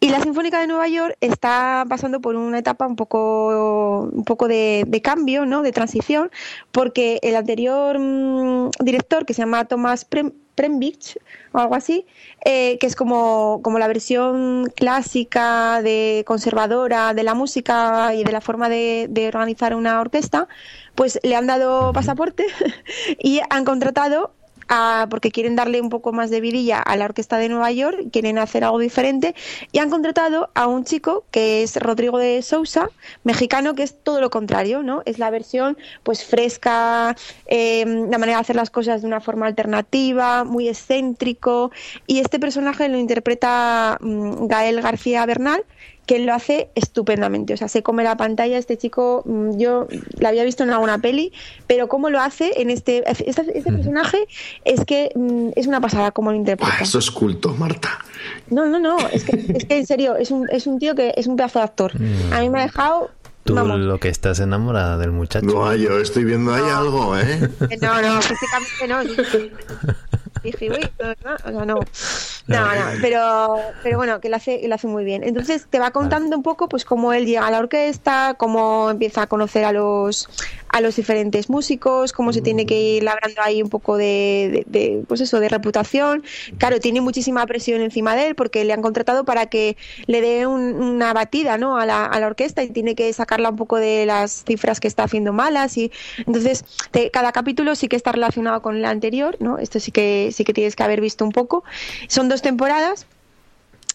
[0.00, 4.48] Y la Sinfónica de Nueva York está pasando por una etapa un poco, un poco
[4.48, 5.62] de, de cambio, ¿no?
[5.62, 6.30] de transición,
[6.70, 11.18] porque el anterior mm, director, que se llama Thomas Prem, Prembich
[11.52, 12.06] o algo así,
[12.44, 18.32] eh, que es como, como la versión clásica, de conservadora de la música y de
[18.32, 20.48] la forma de, de organizar una orquesta,
[20.94, 22.46] pues le han dado pasaporte
[23.18, 24.34] y han contratado
[25.10, 28.38] porque quieren darle un poco más de vidilla a la orquesta de Nueva York, quieren
[28.38, 29.34] hacer algo diferente
[29.70, 32.88] y han contratado a un chico que es Rodrigo de Sousa,
[33.24, 35.02] mexicano, que es todo lo contrario, ¿no?
[35.04, 37.16] Es la versión pues fresca,
[37.46, 41.70] eh, la manera de hacer las cosas de una forma alternativa, muy excéntrico
[42.06, 45.64] y este personaje lo interpreta mm, Gael García Bernal
[46.06, 49.86] que lo hace estupendamente, o sea, se come la pantalla, este chico, mm, yo
[50.18, 51.32] la había visto en alguna peli,
[51.66, 54.26] pero cómo lo hace en este, este, este personaje
[54.64, 56.72] es que mm, es una pasada cómo lo interpreta.
[56.72, 57.98] Buah, eso es culto, Marta.
[58.50, 61.14] No, no, no, es que, es que en serio, es un, es un tío que
[61.16, 61.92] es un pedazo de actor.
[62.32, 63.10] A mí me ha dejado,
[63.44, 65.46] Tú vamos, lo que estás enamorada del muchacho.
[65.46, 67.50] No, yo estoy viendo ahí algo, ¿eh?
[67.80, 69.02] no, no, físicamente no.
[70.44, 71.80] Dije, uy, no, no, o sea, no.
[72.48, 75.22] No, no, pero, pero bueno, que lo hace, lo hace muy bien.
[75.24, 79.22] Entonces te va contando un poco pues cómo él llega a la orquesta, cómo empieza
[79.22, 80.28] a conocer a los
[80.68, 84.80] a los diferentes músicos, cómo se tiene que ir labrando ahí un poco de, de-
[84.80, 86.24] de, pues eso, de reputación.
[86.56, 89.76] Claro, tiene muchísima presión encima de él porque le han contratado para que
[90.06, 91.76] le dé un- una batida ¿no?
[91.76, 94.88] a, la, a la orquesta y tiene que sacarla un poco de las cifras que
[94.88, 95.92] está haciendo malas y
[96.26, 99.58] entonces te- cada capítulo sí que está relacionado con el anterior, ¿no?
[99.58, 101.64] Esto sí que sí que tienes que haber visto un poco.
[102.08, 103.06] Son dos temporadas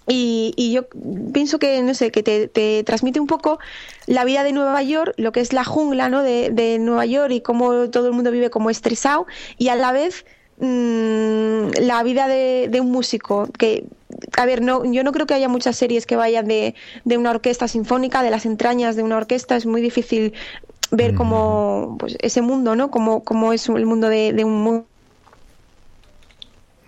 [0.07, 0.87] y, y yo
[1.33, 3.59] pienso que, no sé, que te, te transmite un poco
[4.05, 6.23] la vida de Nueva York, lo que es la jungla ¿no?
[6.23, 9.27] de, de Nueva York y cómo todo el mundo vive como estresado
[9.57, 10.25] y a la vez
[10.59, 13.85] mm, la vida de, de un músico que
[14.37, 16.73] a ver no yo no creo que haya muchas series que vayan de,
[17.03, 20.33] de una orquesta sinfónica de las entrañas de una orquesta es muy difícil
[20.89, 24.85] ver cómo pues ese mundo no como cómo es el mundo de, de un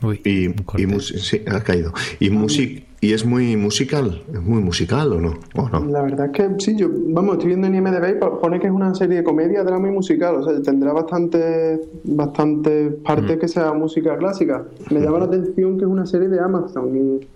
[0.02, 0.47] Uy, Y,
[0.82, 1.91] y sí, ha caído.
[2.20, 4.22] Y, music, y es muy musical.
[4.34, 5.34] ¿Es muy musical o no?
[5.56, 5.86] ¿O no?
[5.86, 8.93] La verdad es que sí, yo, vamos, estoy viendo en IMDb pone que es una
[8.95, 14.18] serie de comedia, drama y musical, o sea, tendrá bastante, bastante parte que sea música
[14.18, 14.66] clásica.
[14.89, 17.28] Me llama la atención que es una serie de Amazon y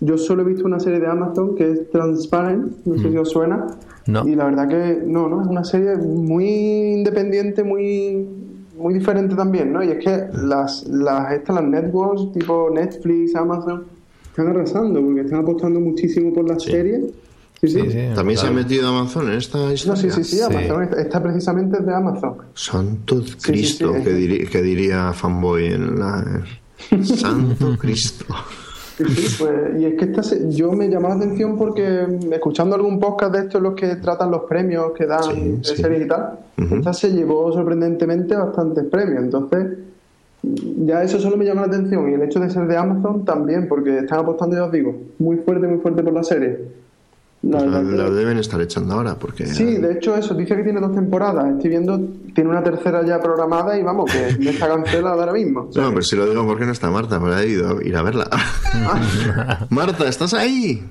[0.00, 3.30] yo solo he visto una serie de Amazon que es Transparent, no sé si os
[3.30, 3.66] suena,
[4.06, 4.26] No.
[4.28, 8.26] y la verdad que no, no, es una serie muy independiente, muy
[8.78, 9.82] muy diferente también, ¿no?
[9.82, 13.84] Y es que las, las, estas, las networks tipo Netflix, Amazon,
[14.30, 17.02] están arrasando porque están apostando muchísimo por las series.
[17.60, 17.80] Sí, sí.
[17.80, 20.00] Sí, sí, ¿También se ha metido Amazon en esta No, historia?
[20.12, 22.36] sí, sí, sí, Amazon está- está precisamente de Amazon.
[22.54, 24.04] Santo sí, Cristo, sí.
[24.04, 26.44] que, diri- que diría fanboy en la...
[27.02, 28.26] Santo Cristo.
[29.06, 32.98] Sí, pues, y es que esta se- yo me llamó la atención porque escuchando algún
[32.98, 35.76] podcast de estos los que tratan los premios que dan Sí, de sí.
[35.82, 39.22] series y tal, esta se llevó sorprendentemente bastantes premios.
[39.22, 39.78] Entonces,
[40.42, 43.68] ya eso solo me llama la atención y el hecho de ser de Amazon también,
[43.68, 46.58] porque están apostando, ya os digo, muy fuerte, muy fuerte por la serie.
[47.42, 49.46] La Pues la, la deben estar echando ahora porque...
[49.46, 51.46] Sí, de hecho eso, dice que tiene dos temporadas.
[51.54, 52.00] Estoy viendo,
[52.34, 55.66] tiene una tercera ya programada y vamos, que está cancelada ahora mismo.
[55.68, 57.82] O sea, No, pero si lo digo porque no está Marta, me ha ido a
[57.84, 58.28] ir a verla.
[59.70, 60.84] Marta, ¿estás ahí?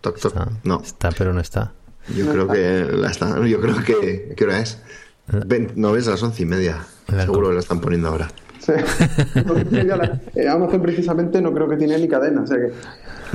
[0.00, 0.32] Toc, toc.
[0.34, 1.72] Está, No, está, pero no está.
[2.16, 3.44] yo creo que la está.
[3.44, 4.32] Yo creo que.
[4.36, 4.78] ¿Qué hora es?
[5.46, 6.78] Ven, no ves a las once y media.
[7.08, 8.28] La Seguro que la están poniendo ahora.
[8.60, 8.72] Sí.
[9.72, 12.72] La- eh, Amazon precisamente no creo que tiene ni cadena, o sea que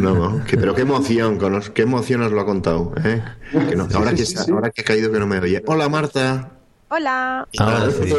[0.02, 1.40] No, no, que- pero qué emoción,
[1.74, 2.94] qué emoción os lo ha contado.
[3.04, 3.22] ¿eh?
[3.70, 5.64] Que no- ahora, sí, que, ahora que ha caído que no me oye.
[5.66, 6.52] Hola Marta.
[6.90, 7.48] Hola.
[7.58, 8.14] Ahora sí.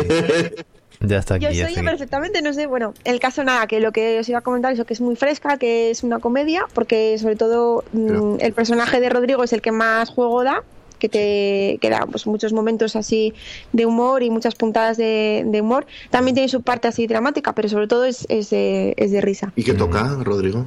[1.01, 1.45] Ya está aquí.
[1.45, 1.83] Yo ya aquí.
[1.83, 4.83] perfectamente, no sé, bueno, el caso nada, que lo que os iba a comentar es
[4.85, 8.99] que es muy fresca, que es una comedia, porque sobre todo mm, Pero- el personaje
[9.01, 10.63] de Rodrigo es el que más juego da,
[10.99, 13.35] que te que da pues, muchos momentos así
[13.73, 15.87] de humor y muchas puntadas de, de humor.
[16.11, 19.53] También tiene su parte así dramática, pero sobre todo es, es, de, es de risa.
[19.57, 20.67] ¿Y qué toca, Rodrigo?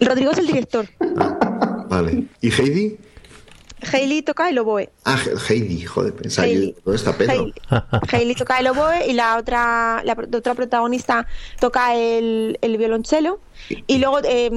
[0.00, 0.86] Rodrigo es el director,
[1.88, 2.24] Vale.
[2.40, 2.96] ¿Y Heidi?
[3.92, 4.90] Hailey toca el oboe.
[5.04, 5.18] Ah,
[5.48, 6.76] Heidi, joder, pensaba yo, Hailey.
[6.84, 7.32] ¿dónde está Pedro?
[7.32, 7.54] Hailey.
[8.10, 11.26] Hailey toca el oboe y la otra, la otra protagonista
[11.60, 13.40] toca el, el violonchelo.
[13.86, 14.50] Y luego eh,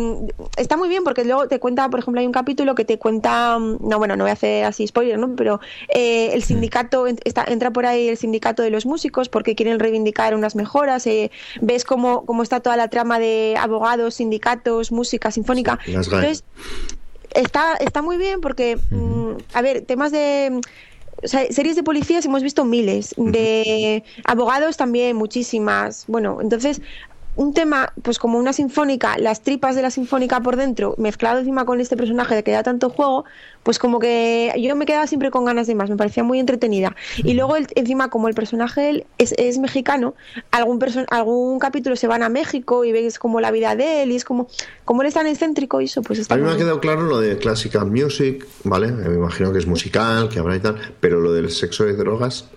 [0.58, 3.58] está muy bien porque luego te cuenta, por ejemplo, hay un capítulo que te cuenta,
[3.58, 5.36] mm, no, bueno, no voy a hacer así spoiler, ¿no?
[5.36, 5.60] Pero
[5.94, 10.36] eh, el sindicato, está, entra por ahí el sindicato de los músicos porque quieren reivindicar
[10.36, 11.08] unas mejoras.
[11.08, 15.80] eh, ves cómo, cómo está toda la trama de abogados, sindicatos, música sinfónica.
[15.86, 15.94] Sí.
[15.94, 16.44] Entonces,
[17.34, 20.60] está, está muy bien porque, mm, a ver, temas de...
[21.24, 26.06] o sea, series de policías hemos visto miles, de abogados también muchísimas.
[26.08, 26.82] Bueno, entonces
[27.36, 31.66] un tema, pues como una sinfónica, las tripas de la sinfónica por dentro, mezclado encima
[31.66, 33.24] con este personaje de que da tanto juego,
[33.64, 36.96] pues como que yo me quedaba siempre con ganas de más, me parecía muy entretenida.
[37.18, 40.16] Y luego el- encima como el personaje es, es mexicano,
[40.52, 44.12] algún perso- algún capítulo se van a México y ves como la vida de él
[44.12, 44.48] y es como,
[44.84, 47.04] como él es tan excéntrico y eso, pues está A mí me ha quedado claro
[47.04, 48.92] lo de classical music, ¿vale?
[48.92, 52.50] Me imagino que es musical, que habrá y tal, pero lo del sexo y drogas,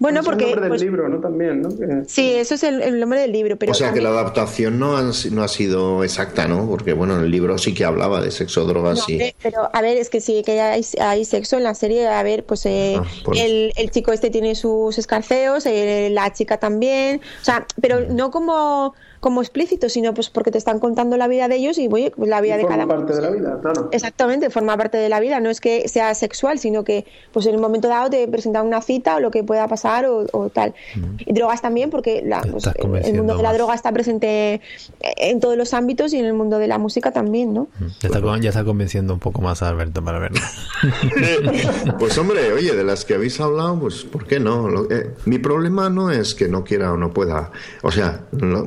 [0.00, 0.44] Bueno, es el porque...
[0.46, 1.20] nombre del pues, libro, ¿no?
[1.20, 1.68] También, ¿no?
[1.68, 4.78] Que- Sí, eso es el, el nombre del libro, pero o sea que la adaptación
[4.78, 6.66] no, han no ha sido exacta, ¿no?
[6.68, 9.12] Porque bueno, en el libro sí que hablaba de sexo, drogas No, y...
[9.12, 12.08] hombre, pero a ver, es que sí, que hay, hay sexo en la serie.
[12.08, 16.32] A ver, pues eh, Ah, por- el, el chico este tiene sus escarceos, eh, la
[16.32, 17.20] chica también.
[17.40, 21.46] O sea, pero no como, como explícito, sino pues porque te están contando la vida
[21.46, 22.88] de ellos y oye, pues la vida de cada uno.
[22.94, 23.88] parte de la vida, claro.
[23.92, 25.40] Exactamente, forma parte de la vida.
[25.40, 28.80] No es que sea sexual, sino que pues en un momento dado te presentan una
[28.80, 30.74] cita o lo que pueda pasar o, o tal.
[31.18, 32.64] Y drogas también, porque la, pues,
[33.04, 33.58] el mundo de la más.
[33.58, 34.60] droga está presente
[35.00, 37.68] en todos los ámbitos y en el mundo de la música también, ¿no?
[38.00, 40.40] Ya está, ya está convenciendo un poco más a Alberto para verlo.
[41.98, 44.68] Pues hombre, oye, de las que habéis hablado, pues ¿por qué no?
[44.68, 47.50] Lo- eh, mi problema no es que no quiera o no pueda.
[47.82, 48.64] O sea, no,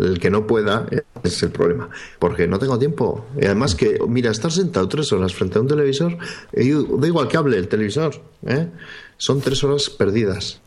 [0.00, 0.86] el que no pueda
[1.22, 1.88] es el problema.
[2.18, 3.26] Porque no tengo tiempo.
[3.40, 6.16] Y además que, mira, estar sentado tres horas frente a un televisor,
[6.52, 8.14] da igual que hable el televisor,
[8.46, 8.68] ¿eh?
[9.16, 10.60] Son tres horas perdidas.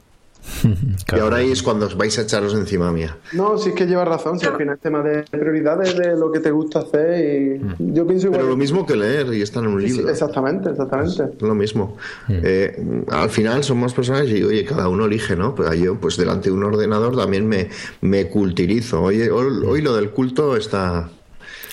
[1.15, 3.17] Y ahora ahí es cuando os vais a echaros encima mía.
[3.33, 6.31] No, sí es que llevas razón, si al final es tema de prioridades de lo
[6.31, 8.41] que te gusta hacer y yo pienso igual.
[8.41, 10.11] Pero lo mismo que leer y estar en un Sí, sí, libro.
[10.11, 11.23] exactamente, exactamente.
[11.35, 11.97] Es lo mismo.
[12.29, 15.55] Eh, al final somos personas y oye, cada uno elige, ¿no?
[15.55, 17.69] Pues yo, pues delante de un ordenador también me,
[18.01, 19.01] me cultirizo.
[19.01, 21.09] Oye, hoy, hoy lo del culto está.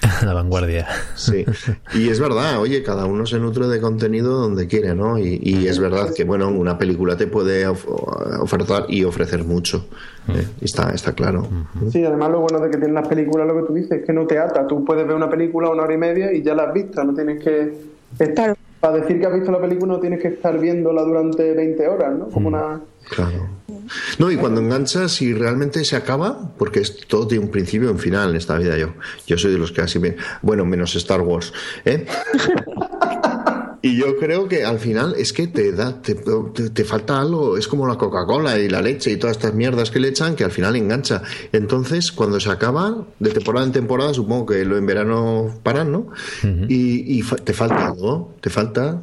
[0.24, 0.86] La vanguardia.
[1.14, 1.44] Sí.
[1.94, 5.18] Y es verdad, oye, cada uno se nutre de contenido donde quiere, ¿no?
[5.18, 7.86] Y, y es verdad que, bueno, una película te puede of-
[8.40, 9.86] ofertar y ofrecer mucho.
[10.28, 10.44] ¿eh?
[10.60, 11.46] Y está, está claro.
[11.90, 14.12] Sí, además lo bueno de que tienen las películas, lo que tú dices, es que
[14.12, 14.66] no te ata.
[14.66, 17.14] Tú puedes ver una película una hora y media y ya la has visto, no
[17.14, 17.72] tienes que
[18.18, 18.56] estar...
[18.80, 22.14] Para decir que has visto la película no tienes que estar viéndola durante 20 horas,
[22.18, 22.26] ¿no?
[22.28, 22.80] Como una...
[23.08, 23.48] Claro.
[24.18, 27.92] No, y cuando enganchas y realmente se acaba, porque es, todo tiene un principio y
[27.92, 28.94] un final en esta vida yo.
[29.26, 30.16] Yo soy de los que así me...
[30.42, 31.52] Bueno, menos Star Wars.
[31.84, 32.06] ¿eh?
[33.82, 37.56] Y yo creo que al final es que te da, te, te- te falta algo,
[37.56, 40.42] es como la Coca-Cola y la leche y todas estas mierdas que le echan que
[40.42, 41.22] al final engancha.
[41.52, 46.08] Entonces, cuando se acaba, de temporada en temporada, supongo que lo en verano paran, ¿no?
[46.68, 49.02] Y, y te falta algo, te falta.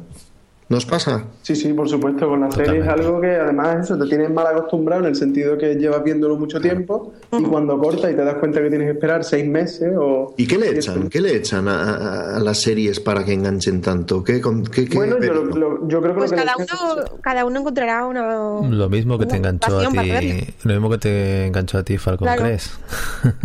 [0.66, 1.24] ¿Nos pasa?
[1.42, 3.06] Sí, sí, por supuesto, con la serie es Totalmente.
[3.06, 6.58] algo que además eso te tienes mal acostumbrado en el sentido que llevas viéndolo mucho
[6.58, 10.32] tiempo y cuando corta y te das cuenta que tienes que esperar seis meses o...
[10.38, 11.10] ¿Y qué le echan?
[11.10, 14.24] ¿Qué le echan a, a- a las series para que enganchen tanto?
[14.24, 16.56] ¿Qué, con- qué- qué- Bueno, yo, lo- lo- yo creo que Pues lo que cada
[16.56, 18.26] uno, cada uno encontrará una.
[18.66, 20.46] Lo mismo que te enganchó a ti.
[20.64, 22.42] Lo mismo que te enganchó a ti Falcon Claro.
[22.42, 22.70] Crest.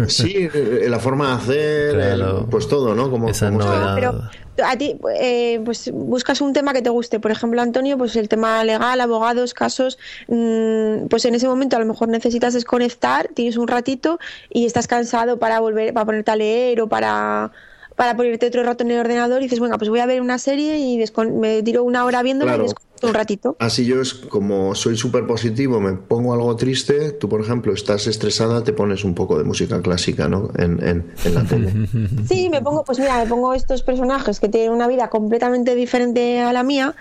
[0.07, 2.39] Sí, eh, la forma de hacer, Claro.
[2.39, 3.11] el- pues todo, ¿no?
[3.11, 3.89] Como, Esa como- novedad.
[3.89, 4.21] No, pero
[4.65, 7.19] a ti, eh, pues buscas un tema que te guste.
[7.19, 9.97] Por ejemplo, Antonio, pues el tema legal, abogados, casos.
[10.27, 14.87] mm, pues en ese momento a lo mejor necesitas desconectar, tienes un ratito y estás
[14.87, 17.51] cansado para volver, para ponerte a leer o para
[17.95, 20.37] para ponerte otro rato en el ordenador y dices, venga, pues voy a ver una
[20.37, 21.03] serie y
[21.33, 22.69] me tiro una hora viéndola Claro.
[22.69, 23.55] y Un ratito.
[23.59, 28.07] Así yo es como soy súper positivo, me pongo algo triste, tú por ejemplo estás
[28.07, 30.49] estresada, te pones un poco de música clásica, ¿no?
[30.57, 31.73] En, en, en la tele.
[32.27, 36.39] Sí, me pongo, pues mira, me pongo estos personajes que tienen una vida completamente diferente
[36.41, 36.95] a la mía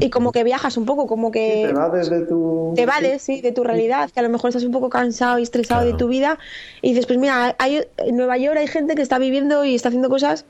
[0.00, 2.72] y como que viajas un poco, como que Te va desde tu...
[2.74, 5.42] te evades, sí, de tu realidad, que a lo mejor estás un poco cansado y
[5.42, 6.38] estresado de tu vida
[6.80, 9.88] y dices, pues mira, hay, en Nueva York hay gente que está viviendo y está
[9.88, 10.44] haciendo cosas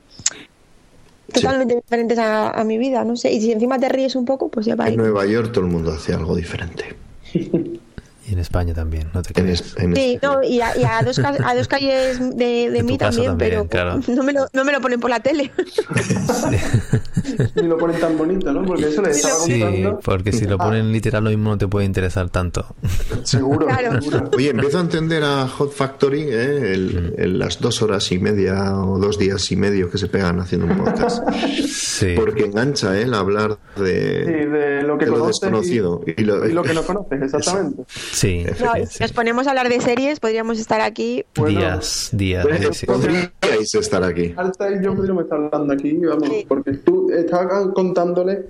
[1.33, 4.49] totalmente diferentes a, a mi vida, no sé, y si encima te ríes un poco,
[4.49, 4.87] pues ya va.
[4.87, 6.95] En Nueva York todo el mundo hace algo diferente.
[8.25, 9.59] Y en España también, no te En, creas.
[9.61, 12.97] es- en Sí, no, y a, y a dos, a dos calles de, de mí
[12.97, 13.99] también, también, pero claro.
[14.07, 15.51] no, me lo, no me lo ponen por la tele.
[17.55, 18.63] Ni lo ponen tan bonito, ¿no?
[18.65, 19.99] Porque eso le estaba Sí, contando.
[19.99, 22.75] porque si lo ponen literal lo mismo no te puede interesar tanto.
[23.23, 24.01] Seguro, Claro.
[24.01, 24.29] seguro.
[24.35, 26.73] Oye, empiezo a entender a Hot Factory ¿eh?
[26.73, 30.39] El- el- las dos horas y media o dos días y medio que se pegan
[30.39, 31.23] haciendo un podcast.
[31.67, 32.13] Sí.
[32.15, 33.03] Porque engancha ¿eh?
[33.03, 36.01] el hablar Sí, de, lo que de lo desconocido.
[36.05, 37.83] y, Y lo- y lo que no conoces, exactamente.
[38.13, 41.25] Sí, No, sí, si nos ponemos a hablar de series, podríamos estar aquí.
[41.35, 42.45] Bueno, días, días.
[42.45, 42.85] Pues, sí, sí.
[42.85, 44.33] podríais estar aquí.
[44.37, 46.45] Alta y yo podríamos estar hablando aquí, vamos, Sí.
[46.47, 48.45] porque tú estabas contándole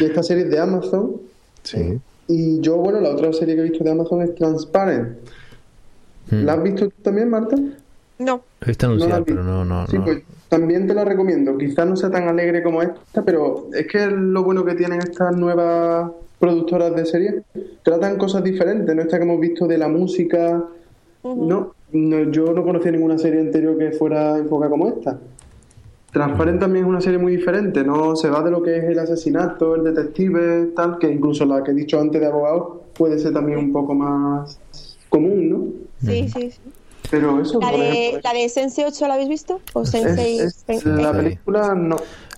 [0.00, 1.16] de esta serie de Amazon
[1.62, 1.98] Sí.
[2.28, 5.18] y yo, bueno, la otra serie que he visto de Amazon es Transparent.
[6.30, 6.44] Mm.
[6.44, 7.56] ¿La has visto tú también, Marta?
[8.18, 9.32] No, he visto No la anunciar, vi.
[9.32, 10.04] pero no, no, Sí, no.
[10.04, 11.56] pues también te la recomiendo.
[11.56, 15.34] Quizás no sea tan alegre como esta, pero es que lo bueno que tienen estas
[15.36, 17.34] nuevas productoras de series.
[17.82, 20.64] Tratan cosas diferentes, no esta que hemos visto de la música.
[21.24, 25.18] no, no, yo no conocía ninguna serie anterior que fuera enfocada como esta.
[26.12, 28.98] Transparent también es una serie muy diferente, no se va de lo que es el
[28.98, 33.34] asesinato, el detective, tal, que incluso la que he dicho antes de abogado puede ser
[33.34, 34.58] también un poco más
[35.10, 35.64] común, ¿no?
[36.06, 36.50] sí, sí.
[36.50, 36.60] sí.
[37.10, 39.60] Pero eso, ¿La por de, ejemplo, la de Sense 8 la habéis visto?
[39.72, 40.40] ¿O Sensei?
[40.40, 41.96] es- es- Sen- la película no.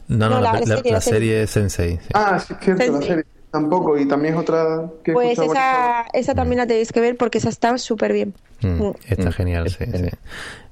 [0.09, 1.29] No, no, No, la, la la- serie, la serie.
[1.31, 1.97] serie Sensei.
[1.97, 2.09] sí.
[2.15, 3.25] Ah, sí, es cierto, la serie.
[3.51, 7.39] Tampoco, y también es otra que Pues esa, esa también la tenéis que ver porque
[7.39, 8.35] esa está súper bien.
[8.63, 8.93] Mm, Mm.
[9.09, 10.09] Está genial, sí, sí.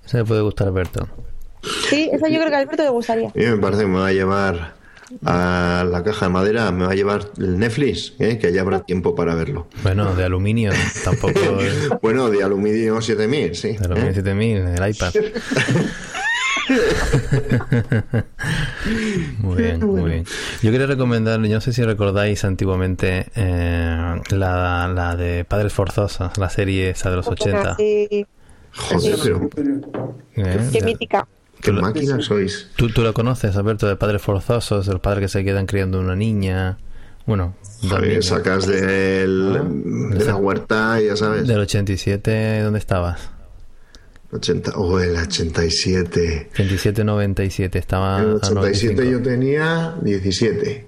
[0.07, 1.09] Eso le puede gustar a Alberto.
[1.89, 3.29] Sí, esa yo creo que a Alberto le gustaría.
[3.29, 4.74] A mí me parece que me va a llevar
[5.24, 8.39] a la caja de madera, me va a llevar el Netflix, ¿eh?
[8.39, 9.66] que allá habrá tiempo para verlo.
[9.83, 10.70] Bueno, de aluminio,
[11.03, 11.33] tampoco.
[11.41, 13.76] De Bueno, de aluminio 7000, sí.
[13.83, 14.14] aluminio ¿eh?
[14.14, 15.12] 7000, el iPad.
[19.39, 20.25] Muy bien, muy bien.
[20.62, 26.37] Yo quería recomendar, yo no sé si recordáis antiguamente eh, la, la de Padres Forzosos,
[26.39, 27.77] la serie esa de los 80.
[27.77, 28.27] Sí,
[28.75, 30.69] Joder, pero ¿eh?
[30.73, 31.27] qué mítica.
[31.61, 32.71] qué lo- máquinas sois.
[32.77, 36.01] ¿Tú, tú lo conoces, Alberto, de Padres Forzosos, de los padres que se quedan criando
[36.01, 36.79] una niña.
[37.27, 37.55] Bueno,
[37.89, 41.47] Javier, sacas del- Ah, de la huerta, ya sabes.
[41.47, 43.31] Del 87, ¿dónde estabas?
[44.33, 46.51] 80, oh, el 87.
[46.55, 49.22] 87-97, estaba En el a 87 yo 95.
[49.22, 50.87] tenía 17.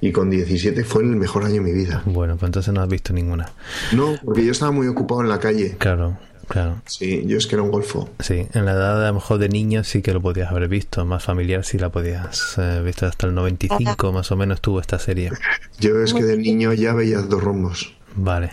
[0.00, 2.02] Y con 17 fue el mejor año de mi vida.
[2.06, 3.50] Bueno, pues entonces no has visto ninguna.
[3.92, 5.74] No, porque yo estaba muy ocupado en la calle.
[5.76, 6.16] Claro,
[6.46, 6.80] claro.
[6.86, 8.08] Sí, yo es que era un golfo.
[8.20, 11.04] Sí, en la edad a lo mejor de niño sí que lo podías haber visto,
[11.04, 15.00] más familiar sí la podías eh, visto hasta el 95 más o menos tuvo esta
[15.00, 15.32] serie.
[15.80, 17.92] Yo es que de niño ya veía dos rombos.
[18.20, 18.50] Vale.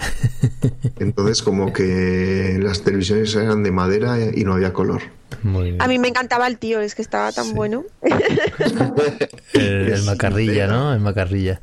[1.00, 5.02] Entonces como que las televisiones eran de madera y no había color.
[5.42, 5.82] Muy bien.
[5.82, 7.84] A mí me encantaba el tío, es que estaba tan bueno.
[9.54, 10.94] El, el macarrilla, ¿no?
[10.94, 11.62] El macarrilla.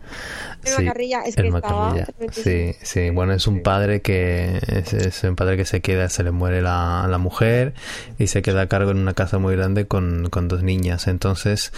[0.64, 2.06] El Macarrilla, es que el macarrilla.
[2.30, 3.10] Sí, sí.
[3.10, 6.62] Bueno, es un padre que es, es un padre que se queda, se le muere
[6.62, 7.74] la, la mujer
[8.16, 11.08] y se queda a cargo en una casa muy grande con, con dos niñas.
[11.08, 11.72] Entonces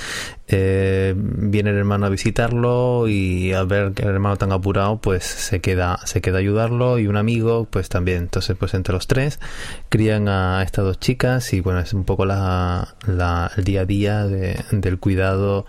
[0.48, 5.24] eh, viene el hermano a visitarlo y al ver que el hermano tan apurado, pues
[5.24, 8.18] se queda, se queda a ayudarlo y un amigo, pues también.
[8.18, 9.40] Entonces, pues entre los tres
[9.88, 13.84] crían a estas dos chicas y bueno, es un poco la, la- el día a
[13.86, 15.64] día de- del cuidado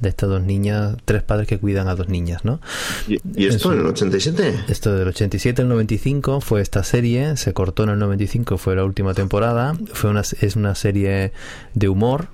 [0.00, 2.60] de estas dos niñas, tres padres que cuidan a dos niñas, ¿no?
[3.08, 4.64] ¿Y, y esto en el 87?
[4.68, 8.84] Esto del 87 al 95 fue esta serie, se cortó en el 95, fue la
[8.84, 11.32] última temporada, fue una, es una serie
[11.74, 12.28] de humor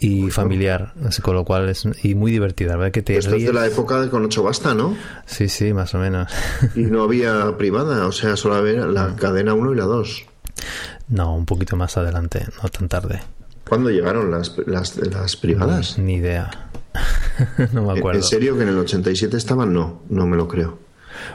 [0.00, 3.32] y familiar, así, con lo cual es y muy divertida, verdad que te Esto es
[3.32, 3.54] de ríes.
[3.54, 4.96] la época de con ocho basta, ¿no?
[5.26, 6.30] Sí, sí, más o menos.
[6.76, 10.24] Y no había privada, o sea, solo había la cadena 1 y la 2.
[11.08, 13.22] No, un poquito más adelante, no tan tarde.
[13.68, 15.98] ¿Cuándo llegaron las, las, las privadas?
[15.98, 16.68] Ni idea.
[17.72, 18.20] no me ¿En- acuerdo.
[18.20, 19.72] ¿En serio que en el 87 estaban?
[19.72, 20.78] No, no me lo creo.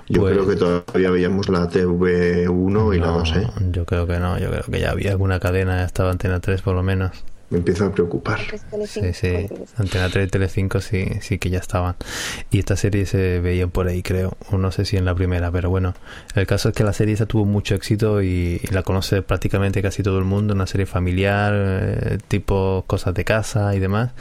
[0.07, 3.47] Yo Pues- creo que todavía veíamos la TV1 y la No, 2, ¿eh?
[3.72, 6.76] Yo creo que no, yo creo que ya había alguna cadena, estaba Antena 3 por
[6.76, 7.11] lo menos.
[7.49, 8.39] me empiezo a preocupar.
[8.88, 9.47] Sí, sí.
[9.78, 11.95] Antena 3 y Telecinco sí, sí que ya estaban.
[12.49, 14.36] Y esta serie se veía por ahí, creo.
[14.51, 15.93] O no sé si en la primera, pero bueno.
[16.34, 19.84] El caso es que la serie esa tuvo mucho éxito y, y la conoce prácticamente
[19.84, 20.55] casi todo el mundo.
[20.55, 24.14] Una serie familiar, eh, tipo cosas de casa y demás.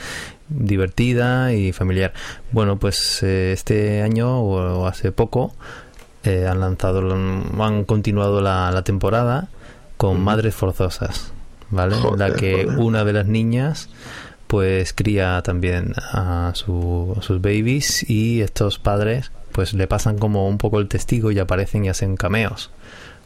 [0.54, 2.12] Divertida y familiar.
[2.52, 5.54] Bueno, pues eh, este año o, hace poco
[6.24, 9.48] eh, han lanzado, han continuado la, la temporada
[9.96, 11.32] con Madres Forzosas,
[11.70, 11.96] ¿vale?
[11.96, 12.78] Joder, la que joder.
[12.78, 13.88] una de las niñas
[14.46, 20.46] pues cría también a, su- a sus babies y estos padres pues le pasan como
[20.48, 22.70] un poco el testigo y aparecen y hacen cameos.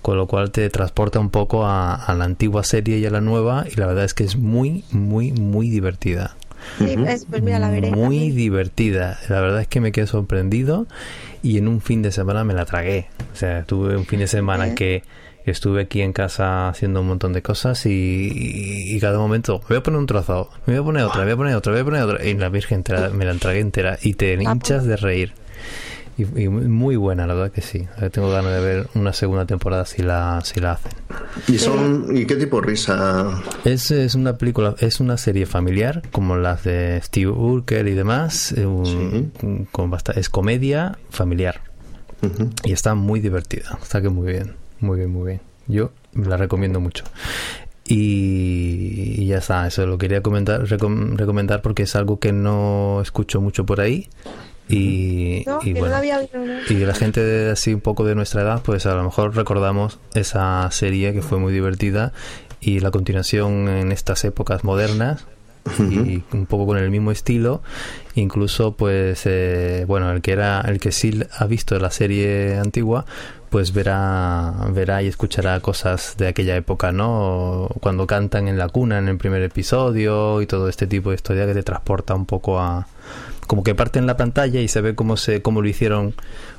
[0.02, 3.20] Con lo cual te transporta un poco a, a la antigua serie y a la
[3.20, 6.36] nueva y la verdad es que es muy, muy, muy divertida.
[6.78, 7.90] Sí, es- pues mira, la veré.
[7.90, 9.18] Muy divertida.
[9.28, 10.86] La verdad es que me quedé sorprendido
[11.42, 13.08] y en un fin de semana me la tragué.
[13.32, 14.74] O sea, tuve un fin de semana ¿Eh?
[14.74, 15.02] que
[15.46, 19.66] estuve aquí en casa haciendo un montón de cosas y, y- y cada momento me
[19.68, 21.72] voy a poner un trozo, me voy a poner otra, me voy a poner otra,
[21.72, 22.26] me voy a poner otra.
[22.26, 24.86] Y la Virgen te la- me la tragué entera y te Ah, hinchas pues.
[24.86, 25.32] de reír.
[26.18, 27.86] Y, y muy buena, la verdad que sí.
[28.10, 30.92] Tengo ganas de ver una segunda temporada si la, si la hacen.
[31.46, 33.42] ¿Y son y qué tipo de risa?
[33.66, 38.52] Es, es una película, es una serie familiar, como las de Steve Urkel y demás.
[38.52, 41.60] eh, un- un- con basta- es comedia familiar.
[42.64, 43.78] Y está muy divertida.
[43.82, 44.54] Está que muy bien.
[44.80, 45.40] Muy bien, muy bien.
[45.68, 47.04] Yo la recomiendo mucho.
[47.84, 53.00] Y, y ya está, eso lo quería comentar, recom- recomendar porque es algo que no
[53.02, 54.08] escucho mucho por ahí.
[54.68, 58.42] Y, No, y que no bueno, y la gente de así un poco de nuestra
[58.42, 62.12] edad, pues a lo mejor recordamos esa serie que fue muy divertida
[62.60, 65.24] y la continuación en estas épocas modernas
[65.78, 67.62] y un poco con el mismo estilo
[68.14, 73.04] incluso pues eh, bueno el que era el que sí ha visto la serie antigua
[73.50, 78.98] pues verá verá y escuchará cosas de aquella época no cuando cantan en la cuna
[78.98, 82.60] en el primer episodio y todo este tipo de historia que te transporta un poco
[82.60, 82.86] a
[83.46, 86.14] como que parte en la pantalla y se ve cómo se cómo lo hicieron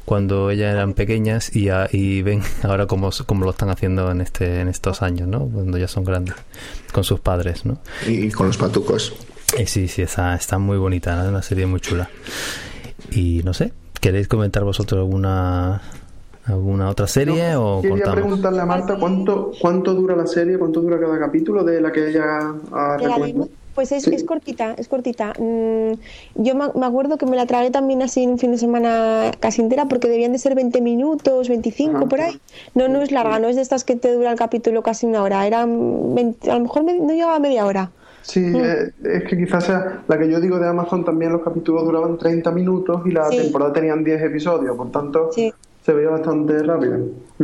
[0.06, 4.22] cuando ellas eran pequeñas y, a- y ven ahora cómo, cómo lo están haciendo en
[4.22, 6.36] este en estos años no cuando ya son grandes
[6.94, 7.78] con sus padres no
[8.08, 9.14] Y con los patucos.
[9.60, 11.30] y sí, sí, está, está muy bonita, ¿no?
[11.30, 12.10] una serie muy chula.
[13.12, 13.72] Y no sé,
[14.02, 15.82] ¿queréis comentar vosotros alguna
[16.46, 20.98] alguna otra serie o Quería preguntarle a Marta cuánto, cuánto dura la serie, cuánto dura
[21.00, 23.48] cada capítulo de la que ella ha de-
[23.78, 24.16] Pues es, Sí.
[24.16, 25.34] es cortita, es cortita.
[25.38, 25.92] Mm,
[26.34, 29.62] yo me, acuerdo que me la tragué también así en un fin de semana casi
[29.62, 32.06] entera porque debían de ser 20 minutos, 25 Ajá.
[32.08, 32.40] por ahí.
[32.74, 35.22] No, no es larga, no es de estas que te dura el capítulo casi una
[35.22, 35.46] hora.
[35.46, 37.92] Eran 20 a lo mejor me- no llegaba a media hora.
[38.24, 41.86] Sí, eh, es que quizás sea la que yo digo de Amazon también los capítulos
[41.86, 43.38] duraban 30 minutos y la Sí.
[43.38, 45.54] temporada tenían 10 episodios, por tanto Sí.
[45.86, 46.98] se veía bastante rápido.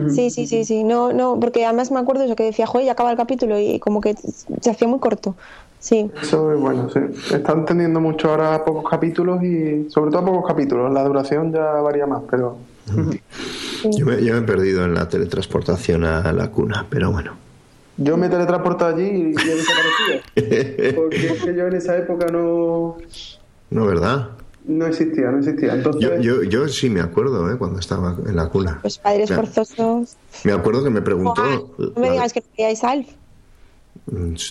[0.10, 0.84] Sí, sí, sí, sí.
[0.84, 3.78] No, no, porque además me acuerdo eso que decía, joder, ya acaba el capítulo y
[3.78, 5.36] como que se hacía muy corto.
[5.84, 6.10] Sí.
[6.22, 7.00] Eso es bueno, sí.
[7.36, 10.94] Están teniendo mucho ahora pocos capítulos y sobre todo pocos capítulos.
[10.94, 12.56] La duración ya varía más, pero
[13.92, 17.34] Yo me, yo me he perdido en la teletransportación a la cuna, pero bueno.
[17.98, 20.96] yo me teletransporto allí y, y he desaparecido.
[20.96, 22.96] Porque es que yo en esa época no,
[23.70, 24.30] No, ¿verdad?
[24.66, 25.74] no existía, no existía.
[25.74, 27.58] Entonces, Yo, yo, yo sí me acuerdo, ¿eh?
[27.58, 28.80] Cuando estaba en la cuna.
[28.82, 30.16] Pues padres Me- forzosos.
[30.46, 31.44] Me acuerdo que me preguntó...
[31.78, 33.08] No me la- digas que no veíais Alf.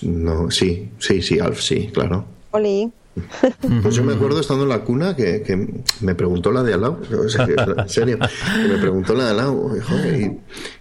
[0.03, 2.25] No, sí, sí, sí, Alf, sí, claro.
[2.53, 2.91] Oli.
[3.83, 6.81] Pues yo me acuerdo estando en la cuna que, que me preguntó la de al
[6.81, 9.71] lado, o sea, que, en serio, que me preguntó la de al lado,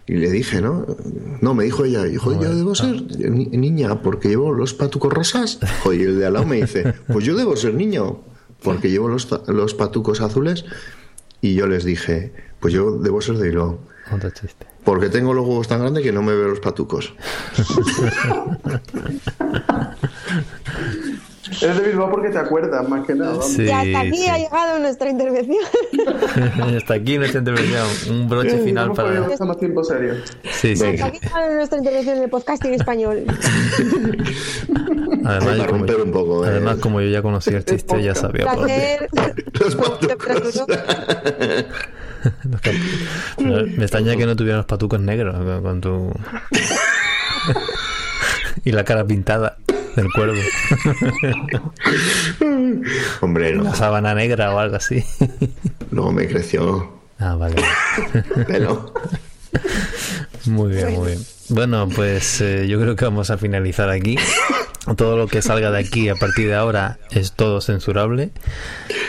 [0.08, 0.86] y, le dije, ¿no?
[1.42, 5.60] No, me dijo ella, hijo, yo debo ser ni- niña porque llevo los patucos rosas.
[5.84, 8.22] Joder, y el de al lado me dice, pues yo debo ser niño
[8.64, 10.64] porque llevo los, ta- los patucos azules.
[11.42, 13.80] Y yo les dije, pues yo debo ser de Bilbao
[14.14, 14.68] Otro chiste.
[14.84, 17.14] Porque tengo los huevos tan grandes que no me veo los patucos.
[21.62, 23.42] eres de Bilbao porque te acuerdas, más que nada.
[23.42, 24.28] Sí, y hasta aquí sí.
[24.28, 25.64] ha llegado nuestra intervención.
[26.78, 27.88] Hasta aquí nuestra intervención.
[28.10, 29.46] Un broche final ¿Cómo para.
[29.46, 30.16] más tiempo serio?
[30.52, 30.86] Sí, sí.
[30.86, 33.26] hasta aquí ha llegado nuestra intervención en el podcast en español.
[35.26, 36.50] Además, Para como, romper un poco, ¿eh?
[36.50, 38.46] además, como yo ya conocía el chiste, ya sabía.
[38.52, 39.08] Placer.
[43.78, 46.12] Me extraña que no tuvieran los patucos negros con tu.
[48.64, 49.58] y la cara pintada
[49.96, 50.40] del cuervo.
[53.22, 53.64] Hombre, no.
[53.64, 55.04] La sábana negra o algo así.
[55.92, 57.56] Luego me creció Ah, vale.
[58.48, 58.94] pelo.
[60.46, 61.20] Muy bien, muy bien.
[61.50, 64.18] Bueno, pues eh, yo creo que vamos a finalizar aquí.
[64.98, 68.32] Todo lo que salga de aquí a partir de ahora es todo censurable.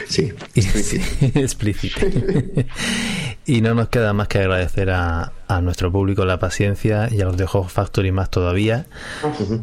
[0.08, 0.34] Sí.
[0.54, 2.00] Y- explícito.
[3.44, 7.24] Y no nos queda más que agradecer a, a nuestro público la paciencia y a
[7.24, 8.86] los de Hog Factory más todavía.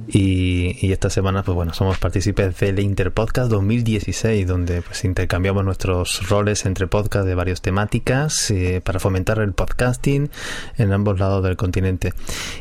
[0.08, 6.28] Y, y esta semana, pues bueno, somos partícipes del Interpodcast 2016, donde pues intercambiamos nuestros
[6.30, 10.30] roles entre podcasts de varias temáticas eh, para fomentar el podcasting
[10.78, 12.14] en ambos lados del continente.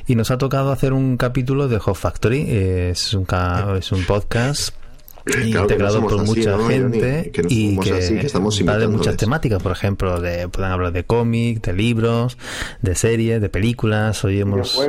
[0.07, 2.45] Y nos ha tocado hacer un capítulo de Hog Factory.
[2.49, 4.75] eh, es, un ca- es un podcast
[5.29, 7.31] Claro que no integrado por así, mucha ¿no, gente Johnny?
[7.31, 10.71] Que no y que, así, que estamos va de muchas temáticas por ejemplo de pueden
[10.71, 12.39] hablar de cómics de libros
[12.83, 14.81] de series de películas hoy hemos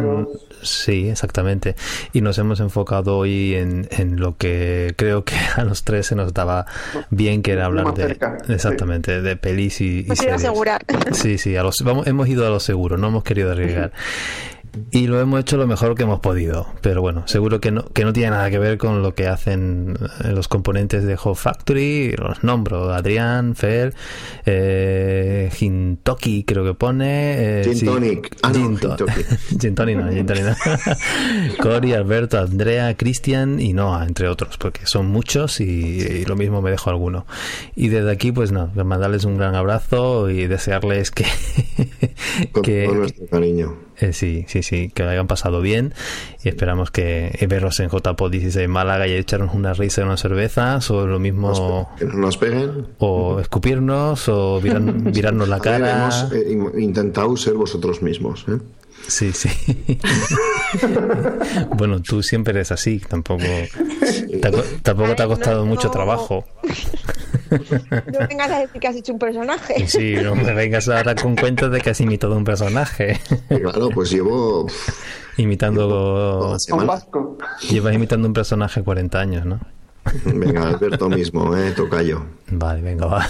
[0.61, 1.75] sí exactamente
[2.13, 6.15] y nos hemos enfocado hoy en, en lo que creo que a los tres se
[6.15, 6.65] nos daba
[7.09, 8.53] bien que era hablar de cerca, sí.
[8.53, 10.85] exactamente de pelis y, y Pues quiero series asegurar.
[11.11, 13.91] Sí, sí, a los, vamos, hemos ido a lo seguro, no hemos querido arriesgar.
[14.91, 16.67] Y lo hemos hecho lo mejor que hemos podido.
[16.81, 19.97] Pero bueno, seguro que no, que no tiene nada que ver con lo que hacen
[20.23, 22.11] eh, los componentes de Hot Factory.
[22.17, 23.93] Los nombro: Adrián, Fer,
[24.45, 27.59] eh, Hintoki, creo que pone.
[27.59, 27.85] eh, Gin sí.
[27.85, 28.37] tonic.
[28.43, 28.59] Ah, no, to-
[29.05, 29.11] Hintoki.
[29.59, 30.55] Gin tonic no, gin tonic no.
[31.63, 36.61] Cory, Alberto, Andrea, Cristian y Noah, entre otros, porque son muchos y, y lo mismo
[36.61, 37.25] me dejo alguno.
[37.75, 41.25] Y desde aquí, pues no, mandarles un gran abrazo y desearles que,
[42.51, 43.88] Con que, todo nuestro cariño.
[44.01, 45.93] Eh, sí, sí, sí, que lo hayan pasado bien
[46.43, 50.03] y esperamos que eh, verlos en JPO 16 en Málaga y echarnos una risa y
[50.05, 52.87] unas cervezas o lo mismo Que no nos peguen.
[52.99, 56.01] o escupirnos o virarnos la A ver, cara.
[56.03, 58.45] hemos eh, in- intentado ser vosotros mismos.
[58.47, 58.57] ¿eh?
[59.09, 59.49] Sí, sí.
[61.75, 65.91] bueno, tú siempre eres así, tampoco te ha co- tampoco te ha costado mucho no.
[65.91, 66.45] trabajo.
[67.49, 69.87] No vengas a decir que has hecho un personaje.
[69.87, 73.19] Sí, no me vengas ahora con cuentos de que has imitado un personaje.
[73.47, 74.67] Claro, pues llevo
[75.37, 77.37] imitando Un vasco.
[77.67, 79.59] llevas imitando un personaje 40 años, ¿no?
[80.25, 81.71] Venga, Alberto mismo, ¿eh?
[81.71, 82.23] Tocayo.
[82.51, 83.27] Vale, venga, va.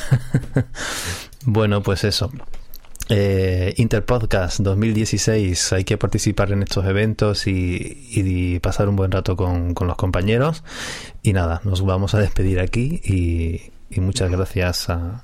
[1.45, 2.29] bueno, pues eso.
[3.11, 9.35] Eh, Interpodcast 2016, hay que participar en estos eventos y, y pasar un buen rato
[9.35, 10.63] con, con los compañeros.
[11.23, 15.23] Y nada, nos vamos a despedir aquí y, y muchas gracias a,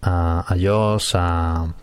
[0.00, 1.74] a, a Josh, a,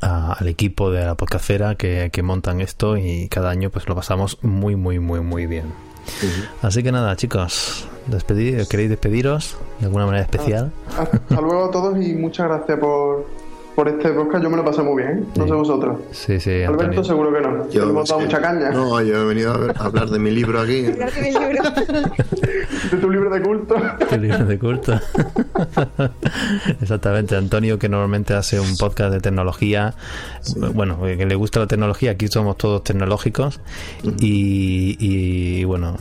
[0.00, 3.94] a- al equipo de la podcastera que, que montan esto y cada año pues lo
[3.94, 5.66] pasamos muy, muy, muy, muy bien.
[6.62, 10.72] Así que nada, chicos, despedir, ¿queréis despediros de alguna manera especial?
[10.98, 13.26] Hasta luego a todos y muchas gracias por,
[13.80, 14.44] por este podcast.
[14.44, 15.26] Yo me lo pasé muy bien.
[15.36, 16.00] No sé vosotros.
[16.12, 17.04] Sí, sí, Alberto, Antonio.
[17.04, 17.70] seguro que no.
[17.70, 18.26] Yo, Hemos dado sí.
[18.26, 18.70] mucha caña.
[18.72, 20.82] No, yo he venido a, ver- a hablar de mi libro aquí.
[20.82, 21.62] De mi libro.
[22.90, 23.74] De tu libro de culto.
[24.10, 24.92] Tu libro de culto.
[26.82, 29.94] Exactamente, Antonio que normalmente hace un podcast de tecnología,
[30.74, 33.60] bueno, que le gusta la tecnología, aquí somos todos tecnológicos
[34.18, 35.96] y, y, bueno,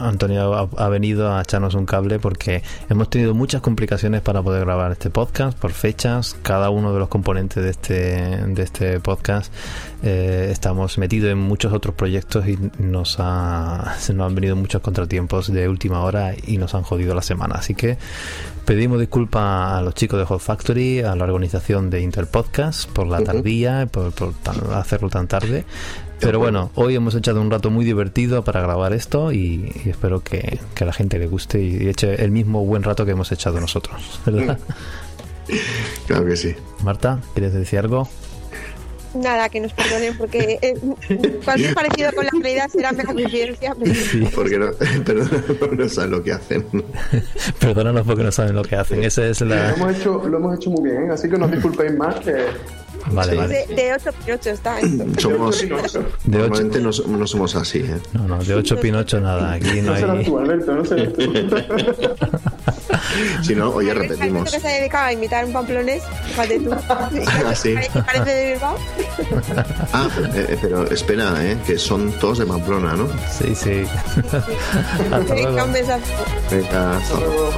[0.00, 4.64] Antonio ha, ha venido a echarnos un cable porque hemos tenido muchas complicaciones para poder
[4.64, 7.94] grabar este podcast por fechas, cada uno de los componentes de este,
[8.46, 9.52] de este podcast
[10.04, 14.80] eh, estamos metidos en muchos otros proyectos y nos, ha, se nos han venido muchos
[14.82, 17.56] contratiempos de última hora y nos han jodido la semana.
[17.56, 17.98] Así que
[18.64, 23.22] pedimos disculpas a los chicos de Hot Factory, a la organización de Interpodcast por la
[23.24, 25.64] tardía, por, por tan- hacerlo tan tarde.
[26.20, 30.22] Pero bueno, hoy hemos echado un rato muy divertido para grabar esto y, y espero
[30.22, 33.32] que, que a la gente le guste y eche el mismo buen rato que hemos
[33.32, 34.58] echado nosotros, ¿verdad?
[36.06, 36.54] Claro que sí.
[36.82, 38.08] Marta, ¿quieres decir algo?
[39.12, 40.74] Nada, que nos perdonen porque eh,
[41.44, 43.74] cualquier parecido con la realidad será mera coincidencia.
[43.76, 44.66] pero- Porque no,
[45.04, 46.64] pero no saben lo que hacen.
[47.58, 49.02] Perdónanos porque no saben lo que hacen.
[49.02, 49.70] Esa es Lo la...
[49.74, 51.12] hemos hecho, lo hemos hecho muy bien, ¿eh?
[51.12, 52.36] así que no os disculpéis más que
[53.06, 53.36] Vale, Sí.
[53.38, 53.66] vale.
[53.68, 55.04] De, de 8 por 8 está esto.
[55.20, 56.04] Somos, De ocho.
[56.26, 57.98] normalmente no, no somos así, ¿eh?
[58.12, 59.52] No, no, de 8 pinocho nada.
[59.54, 60.24] Aquí no no serás hay...
[60.24, 61.32] tú, Alberto, no serás tú.
[63.42, 64.50] Si no, oye, repetimos.
[64.52, 66.70] que se ha dedicado a imitar un pamplonés, fíjate tú.
[66.90, 67.74] Ah, sí.
[68.06, 68.76] Parece, de Bilbao.
[69.92, 71.56] Ah, pero, eh, pero espera, ¿eh?
[71.66, 73.08] Que son todos de Pamplona, ¿no?
[73.30, 73.84] Sí, sí.
[74.16, 75.64] Hasta Venga, luego.
[75.66, 76.04] un besazo.
[76.50, 77.50] Venga, hasta luego.